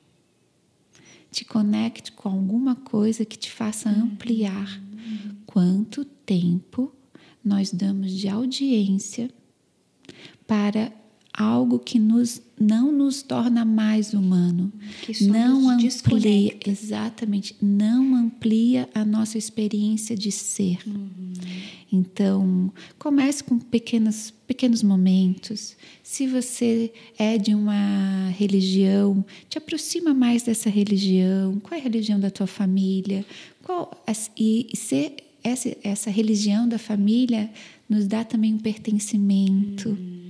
Te 1.33 1.45
conecte 1.45 2.13
com 2.13 2.29
alguma 2.29 2.77
coisa 2.77 3.25
que 3.25 3.37
te 3.37 3.51
faça 3.51 3.89
ampliar 3.89 4.81
quanto 5.47 6.05
tempo 6.05 6.93
nós 7.45 7.73
damos 7.73 8.13
de 8.13 8.29
audiência 8.29 9.31
para 10.47 10.93
algo 11.33 11.79
que 11.79 11.99
nos, 11.99 12.43
não 12.61 12.93
nos 12.93 13.23
torna 13.23 13.65
mais 13.65 14.13
humano, 14.13 14.71
que 15.03 15.25
não 15.25 15.71
amplia 15.71 15.89
desconecta. 15.89 16.71
exatamente, 16.71 17.57
não 17.61 18.15
amplia 18.15 18.89
a 18.95 19.05
nossa 19.05 19.39
experiência 19.39 20.15
de 20.15 20.31
ser. 20.31 20.79
Uhum. 20.87 21.33
Então, 21.91 22.73
comece 22.99 23.43
com 23.43 23.59
pequenos 23.59 24.33
pequenos 24.47 24.83
momentos. 24.83 25.75
Se 26.03 26.27
você 26.27 26.93
é 27.19 27.39
de 27.39 27.55
uma 27.55 28.29
religião, 28.37 29.25
te 29.49 29.57
aproxima 29.57 30.13
mais 30.13 30.43
dessa 30.43 30.69
religião. 30.69 31.59
Qual 31.61 31.75
é 31.75 31.81
a 31.81 31.83
religião 31.83 32.21
da 32.21 32.31
tua 32.31 32.47
família? 32.47 33.25
Qual 33.63 33.91
e 34.37 34.69
ser 34.75 35.17
essa, 35.43 35.77
essa 35.83 36.11
religião 36.11 36.69
da 36.69 36.79
família 36.79 37.51
nos 37.89 38.07
dá 38.07 38.25
também 38.25 38.55
um 38.55 38.59
pertencimento. 38.59 39.91
Uhum 39.91 40.23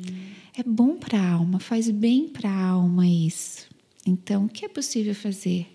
é 0.55 0.63
bom 0.63 0.97
para 0.97 1.19
a 1.19 1.31
alma, 1.33 1.59
faz 1.59 1.91
bem 1.91 2.29
para 2.29 2.51
a 2.51 2.67
alma 2.67 3.07
isso. 3.07 3.67
Então, 4.07 4.45
o 4.45 4.49
que 4.49 4.65
é 4.65 4.69
possível 4.69 5.15
fazer? 5.15 5.67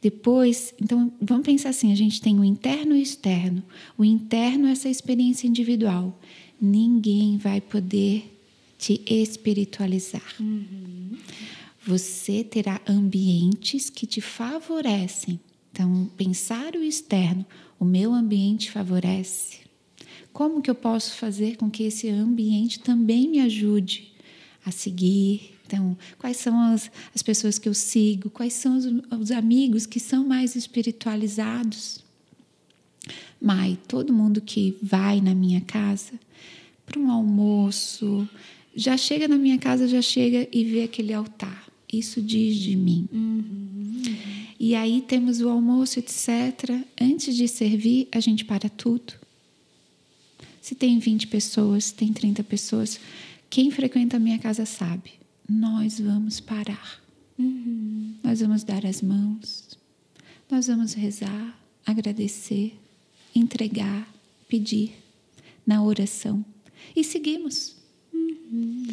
Depois, 0.00 0.74
então, 0.80 1.12
vamos 1.20 1.44
pensar 1.44 1.70
assim: 1.70 1.92
a 1.92 1.96
gente 1.96 2.20
tem 2.20 2.38
o 2.38 2.44
interno 2.44 2.94
e 2.94 3.00
o 3.00 3.02
externo. 3.02 3.62
O 3.98 4.04
interno 4.04 4.68
é 4.68 4.72
essa 4.72 4.88
experiência 4.88 5.46
individual. 5.46 6.18
Ninguém 6.60 7.36
vai 7.36 7.60
poder 7.60 8.32
te 8.78 9.02
espiritualizar. 9.06 10.34
Uhum. 10.40 11.16
Você 11.84 12.42
terá 12.42 12.80
ambientes 12.86 13.90
que 13.90 14.06
te 14.06 14.20
favorecem. 14.20 15.38
Então, 15.72 16.10
pensar 16.16 16.74
o 16.74 16.82
externo, 16.82 17.44
o 17.78 17.84
meu 17.84 18.12
ambiente 18.12 18.70
favorece. 18.70 19.60
Como 20.32 20.60
que 20.60 20.70
eu 20.70 20.74
posso 20.74 21.14
fazer 21.14 21.56
com 21.56 21.70
que 21.70 21.84
esse 21.84 22.08
ambiente 22.08 22.80
também 22.80 23.28
me 23.28 23.40
ajude 23.40 24.12
a 24.64 24.70
seguir? 24.70 25.54
Então, 25.66 25.96
quais 26.18 26.36
são 26.36 26.58
as, 26.60 26.90
as 27.14 27.22
pessoas 27.22 27.58
que 27.58 27.68
eu 27.68 27.74
sigo? 27.74 28.30
Quais 28.30 28.52
são 28.52 28.76
os, 28.76 28.86
os 29.18 29.30
amigos 29.30 29.86
que 29.86 29.98
são 29.98 30.26
mais 30.26 30.54
espiritualizados? 30.54 32.04
Mai, 33.40 33.78
todo 33.88 34.12
mundo 34.12 34.40
que 34.40 34.76
vai 34.82 35.20
na 35.20 35.34
minha 35.34 35.60
casa 35.60 36.12
para 36.86 37.00
um 37.00 37.10
almoço, 37.10 38.28
já 38.74 38.96
chega 38.96 39.26
na 39.26 39.36
minha 39.36 39.58
casa, 39.58 39.88
já 39.88 40.00
chega 40.00 40.48
e 40.52 40.64
vê 40.64 40.84
aquele 40.84 41.12
altar. 41.12 41.66
Isso 41.92 42.22
diz 42.22 42.56
de 42.56 42.76
mim. 42.76 43.08
Uhum. 43.12 44.45
E 44.58 44.74
aí 44.74 45.02
temos 45.02 45.40
o 45.40 45.48
almoço, 45.48 45.98
etc. 45.98 46.84
Antes 47.00 47.36
de 47.36 47.46
servir, 47.46 48.08
a 48.12 48.20
gente 48.20 48.44
para 48.44 48.68
tudo 48.68 49.26
se 50.66 50.74
tem 50.74 50.98
20 50.98 51.28
pessoas, 51.28 51.84
se 51.84 51.94
tem 51.94 52.12
30 52.12 52.42
pessoas, 52.42 52.98
quem 53.48 53.70
frequenta 53.70 54.16
a 54.16 54.18
minha 54.18 54.36
casa 54.36 54.66
sabe. 54.66 55.12
Nós 55.48 56.00
vamos 56.00 56.40
parar. 56.40 57.00
Uhum. 57.38 58.16
Nós 58.20 58.40
vamos 58.40 58.64
dar 58.64 58.84
as 58.84 59.00
mãos. 59.00 59.78
Nós 60.50 60.66
vamos 60.66 60.92
rezar, 60.92 61.56
agradecer, 61.86 62.76
entregar, 63.32 64.12
pedir 64.48 64.94
na 65.64 65.84
oração. 65.84 66.44
E 66.96 67.04
seguimos. 67.04 67.76
Uhum. 68.12 68.86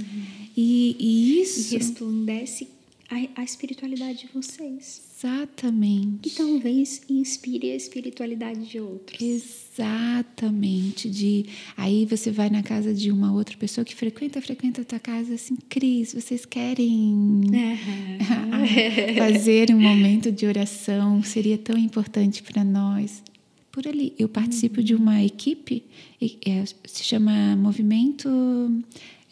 E, 0.56 0.95
e, 0.99 1.41
isso. 1.41 1.73
E 1.73 1.78
resplandece 1.80 2.67
a, 3.09 3.41
a 3.41 3.43
espiritualidade 3.43 4.19
de 4.19 4.29
vocês. 4.33 5.01
Exatamente. 5.23 6.27
E 6.27 6.31
talvez 6.31 7.01
inspire 7.09 7.71
a 7.71 7.75
espiritualidade 7.75 8.65
de 8.65 8.79
outros. 8.79 9.21
Exatamente. 9.21 11.09
De 11.09 11.45
aí 11.77 12.05
você 12.05 12.29
vai 12.29 12.49
na 12.49 12.61
casa 12.61 12.93
de 12.93 13.09
uma 13.09 13.31
outra 13.31 13.55
pessoa 13.57 13.85
que 13.85 13.95
frequenta, 13.95 14.41
frequenta 14.41 14.81
a 14.81 14.85
tua 14.85 14.99
casa 14.99 15.35
assim, 15.35 15.55
Cris, 15.69 16.13
vocês 16.13 16.45
querem 16.45 16.91
uhum. 16.91 17.47
fazer 19.17 19.73
um 19.73 19.79
momento 19.79 20.31
de 20.31 20.45
oração? 20.45 21.23
Seria 21.23 21.57
tão 21.57 21.77
importante 21.77 22.43
para 22.43 22.63
nós. 22.63 23.23
Por 23.71 23.87
ali, 23.87 24.13
eu 24.19 24.27
participo 24.27 24.79
uhum. 24.79 24.85
de 24.85 24.93
uma 24.93 25.23
equipe, 25.23 25.83
é, 26.21 26.63
se 26.85 27.03
chama 27.03 27.55
Movimento 27.55 28.29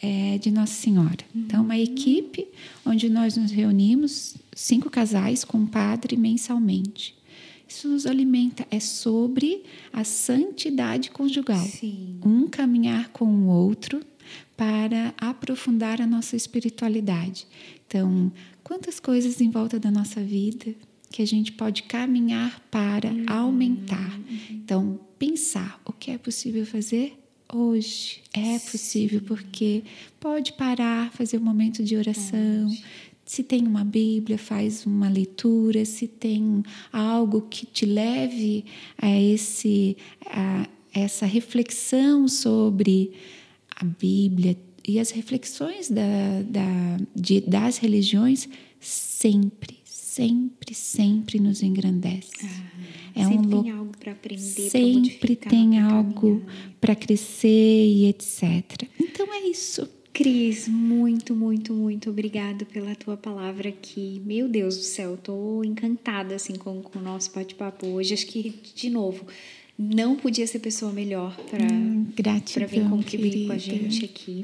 é, 0.01 0.37
de 0.37 0.51
Nossa 0.51 0.73
Senhora. 0.73 1.23
Uhum. 1.33 1.41
Então, 1.41 1.63
uma 1.63 1.77
equipe 1.77 2.47
onde 2.85 3.09
nós 3.09 3.37
nos 3.37 3.51
reunimos, 3.51 4.35
cinco 4.55 4.89
casais 4.89 5.43
com 5.43 5.59
um 5.59 5.67
padre 5.67 6.17
mensalmente. 6.17 7.15
Isso 7.67 7.87
nos 7.87 8.05
alimenta, 8.05 8.67
é 8.69 8.79
sobre 8.79 9.63
a 9.93 10.03
santidade 10.03 11.09
conjugal. 11.11 11.65
Sim. 11.65 12.19
Um 12.25 12.47
caminhar 12.47 13.09
com 13.09 13.25
o 13.25 13.47
outro 13.47 14.01
para 14.57 15.13
aprofundar 15.17 16.01
a 16.01 16.07
nossa 16.07 16.35
espiritualidade. 16.35 17.47
Então, 17.87 18.31
quantas 18.63 18.99
coisas 18.99 19.39
em 19.39 19.49
volta 19.49 19.79
da 19.79 19.89
nossa 19.89 20.21
vida 20.21 20.75
que 21.11 21.21
a 21.21 21.27
gente 21.27 21.51
pode 21.51 21.83
caminhar 21.83 22.59
para 22.71 23.09
uhum. 23.09 23.25
aumentar. 23.27 24.17
Uhum. 24.17 24.37
Então, 24.49 24.99
pensar 25.19 25.79
o 25.85 25.91
que 25.91 26.09
é 26.09 26.17
possível 26.17 26.65
fazer 26.65 27.20
hoje. 27.53 28.21
É 28.33 28.59
possível, 28.59 29.21
porque 29.21 29.83
pode 30.19 30.53
parar, 30.53 31.11
fazer 31.11 31.37
um 31.37 31.43
momento 31.43 31.83
de 31.83 31.95
oração. 31.95 32.67
Pode. 32.67 32.83
Se 33.25 33.43
tem 33.43 33.65
uma 33.65 33.85
Bíblia, 33.85 34.37
faz 34.37 34.85
uma 34.85 35.07
leitura. 35.07 35.85
Se 35.85 36.07
tem 36.07 36.63
algo 36.91 37.43
que 37.43 37.65
te 37.65 37.85
leve 37.85 38.65
a, 38.97 39.09
esse, 39.19 39.95
a 40.25 40.67
essa 40.93 41.25
reflexão 41.25 42.27
sobre 42.27 43.11
a 43.75 43.85
Bíblia 43.85 44.57
e 44.87 44.99
as 44.99 45.11
reflexões 45.11 45.89
da, 45.89 46.41
da, 46.43 46.97
de, 47.15 47.41
das 47.41 47.77
religiões, 47.77 48.49
sempre, 48.79 49.77
sempre, 50.11 50.75
sempre 50.75 51.39
nos 51.39 51.63
engrandece. 51.63 52.31
Ah. 52.43 52.71
É 53.15 53.25
sempre 53.25 53.55
um 53.55 53.63
tem 53.63 53.71
algo 53.71 53.97
para 53.97 54.11
aprender, 54.11 54.69
sempre 54.69 55.35
tem 55.35 55.79
algo 55.79 56.41
para 56.79 56.95
crescer 56.95 57.87
e 57.87 58.05
etc. 58.07 58.87
Então 58.99 59.33
é 59.33 59.47
isso. 59.47 59.87
Cris, 60.13 60.67
muito, 60.67 61.33
muito, 61.33 61.73
muito 61.73 62.09
obrigado 62.09 62.65
pela 62.65 62.93
tua 62.95 63.15
palavra 63.15 63.69
aqui. 63.69 64.21
Meu 64.25 64.49
Deus 64.49 64.77
do 64.77 64.83
céu, 64.83 65.17
tô 65.17 65.63
encantada 65.63 66.35
assim 66.35 66.55
com, 66.55 66.81
com 66.81 66.99
o 66.99 67.01
nosso 67.01 67.31
bate-papo 67.33 67.87
hoje. 67.87 68.13
Acho 68.13 68.27
que 68.27 68.53
de 68.75 68.89
novo 68.89 69.25
não 69.77 70.17
podia 70.17 70.45
ser 70.45 70.59
pessoa 70.59 70.91
melhor 70.91 71.35
para 71.49 71.65
hum, 71.65 72.07
para 72.53 72.65
vir 72.65 72.89
contribuir 72.89 73.47
com 73.47 73.53
a 73.53 73.57
gente 73.57 74.03
aqui. 74.03 74.43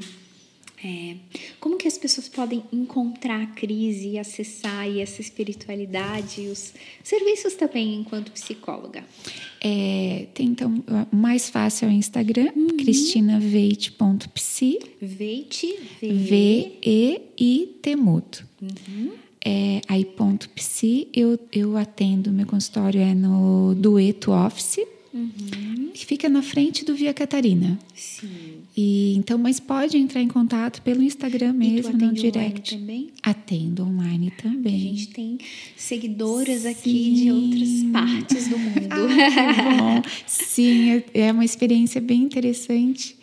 É, 0.84 1.16
como 1.58 1.76
que 1.76 1.88
as 1.88 1.98
pessoas 1.98 2.28
podem 2.28 2.62
encontrar 2.72 3.42
a 3.42 3.46
crise 3.46 4.10
e 4.10 4.18
acessar 4.18 4.78
aí 4.80 5.00
essa 5.00 5.20
espiritualidade 5.20 6.42
e 6.42 6.48
os 6.48 6.72
serviços 7.02 7.54
também 7.54 7.96
enquanto 7.96 8.30
psicóloga? 8.30 9.02
É, 9.60 10.28
tem, 10.34 10.46
então, 10.46 10.84
mais 11.10 11.50
fácil 11.50 11.88
é 11.88 11.90
o 11.90 11.92
Instagram, 11.92 12.52
uhum. 12.54 12.76
cristinaveit.psi. 12.76 14.78
Veit, 15.02 15.66
V-E-I-T 16.00 17.96
mudo. 17.96 18.38
Uhum. 18.62 19.10
É, 19.44 19.80
aí, 19.88 20.04
ponto 20.04 20.48
psi, 20.50 21.08
eu, 21.12 21.36
eu 21.52 21.76
atendo, 21.76 22.30
meu 22.30 22.46
consultório 22.46 23.00
é 23.00 23.14
no 23.14 23.74
Dueto 23.74 24.30
Office, 24.32 24.78
uhum. 25.18 25.90
que 25.92 26.06
fica 26.06 26.28
na 26.28 26.42
frente 26.42 26.84
do 26.84 26.94
Via 26.94 27.12
Catarina. 27.12 27.78
Sim. 27.94 28.28
E, 28.76 29.14
então, 29.16 29.36
mas 29.36 29.58
pode 29.58 29.96
entrar 29.98 30.22
em 30.22 30.28
contato 30.28 30.80
pelo 30.82 31.02
Instagram 31.02 31.52
mesmo, 31.52 31.96
no 31.96 32.12
direct. 32.12 32.78
Também? 32.78 33.10
Atendo 33.22 33.84
online 33.84 34.32
também. 34.40 34.74
A 34.74 34.78
gente 34.78 35.08
tem 35.08 35.38
seguidoras 35.76 36.62
Sim. 36.62 36.68
aqui 36.68 37.14
de 37.14 37.30
outras 37.32 37.82
partes 37.92 38.48
do 38.48 38.58
mundo. 38.58 38.88
ah, 38.90 40.02
que 40.02 40.02
bom. 40.02 40.02
Sim, 40.26 40.90
é, 40.90 41.04
é 41.14 41.32
uma 41.32 41.44
experiência 41.44 42.00
bem 42.00 42.22
interessante 42.22 43.16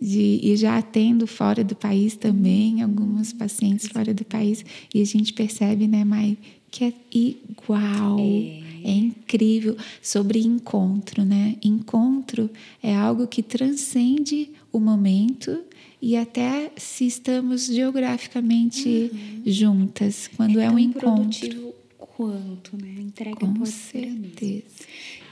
de, 0.00 0.40
e 0.42 0.56
já 0.56 0.78
atendo 0.78 1.26
fora 1.26 1.62
do 1.62 1.74
país 1.74 2.16
também, 2.16 2.82
alguns 2.82 3.32
pacientes 3.32 3.88
fora 3.88 4.14
do 4.14 4.24
país, 4.24 4.64
e 4.94 5.02
a 5.02 5.04
gente 5.04 5.32
percebe, 5.32 5.86
né, 5.86 6.04
Mai, 6.04 6.38
que 6.70 6.84
é 6.84 6.92
igual. 7.12 8.18
É. 8.18 8.69
é. 8.84 8.90
incrível 8.90 9.76
sobre 10.02 10.40
encontro, 10.40 11.24
né? 11.24 11.56
Encontro 11.62 12.50
é 12.82 12.94
algo 12.94 13.26
que 13.26 13.42
transcende 13.42 14.50
o 14.72 14.78
momento 14.78 15.64
e 16.00 16.16
até 16.16 16.72
se 16.76 17.06
estamos 17.06 17.66
geograficamente 17.66 19.10
uhum. 19.12 19.42
juntas, 19.44 20.30
quando 20.36 20.58
é, 20.58 20.64
é 20.64 20.70
um 20.70 20.78
encontro. 20.78 21.74
Quanto, 21.98 22.76
né? 22.76 22.96
Entrega 23.00 23.34
Com 23.34 23.64
certeza. 23.64 24.64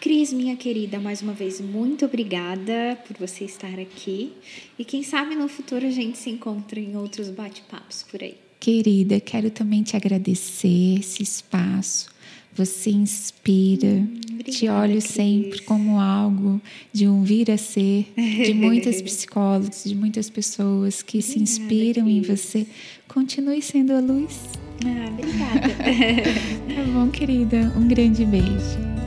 Cris, 0.01 0.33
minha 0.33 0.57
querida, 0.57 1.01
mais 1.01 1.21
uma 1.21 1.33
vez, 1.33 1.61
muito 1.61 2.05
obrigada 2.05 2.97
por 3.07 3.17
você 3.19 3.45
estar 3.45 3.79
aqui. 3.79 4.33
E 4.79 4.85
quem 4.85 5.03
sabe 5.03 5.35
no 5.35 5.49
futuro 5.49 5.87
a 5.87 5.91
gente 5.91 6.17
se 6.17 6.31
encontra 6.31 6.79
em 6.79 6.97
outros 6.97 7.31
bate-papos 7.31 8.05
por 8.11 8.23
aí. 8.23 8.37
Querida, 8.61 9.21
quero 9.21 9.51
também 9.51 9.83
te 9.83 9.97
agradecer 9.97 10.99
esse 10.99 11.23
espaço. 11.23 12.09
Você 12.59 12.91
inspira. 12.91 13.87
Hum, 13.87 14.39
te 14.43 14.69
olho 14.69 15.01
sempre 15.01 15.63
como 15.63 16.01
algo 16.01 16.61
de 16.93 17.07
um 17.07 17.23
vir 17.23 17.53
a 17.53 17.57
ser, 17.57 18.13
de 18.17 18.53
muitas 18.53 19.01
psicólogas, 19.03 19.85
de 19.85 19.95
muitas 19.95 20.29
pessoas 20.29 21.01
que 21.01 21.19
obrigada, 21.19 21.33
se 21.35 21.39
inspiram 21.41 22.05
Cris. 22.05 22.17
em 22.17 22.23
você. 22.23 22.67
Continue 23.07 23.63
sendo 23.63 23.93
a 23.93 24.01
luz. 24.01 24.41
Ah, 24.85 25.09
obrigada. 25.09 25.69
tá 26.75 26.83
bom, 26.93 27.09
querida. 27.11 27.73
Um 27.77 27.87
grande 27.87 28.25
beijo. 28.25 28.98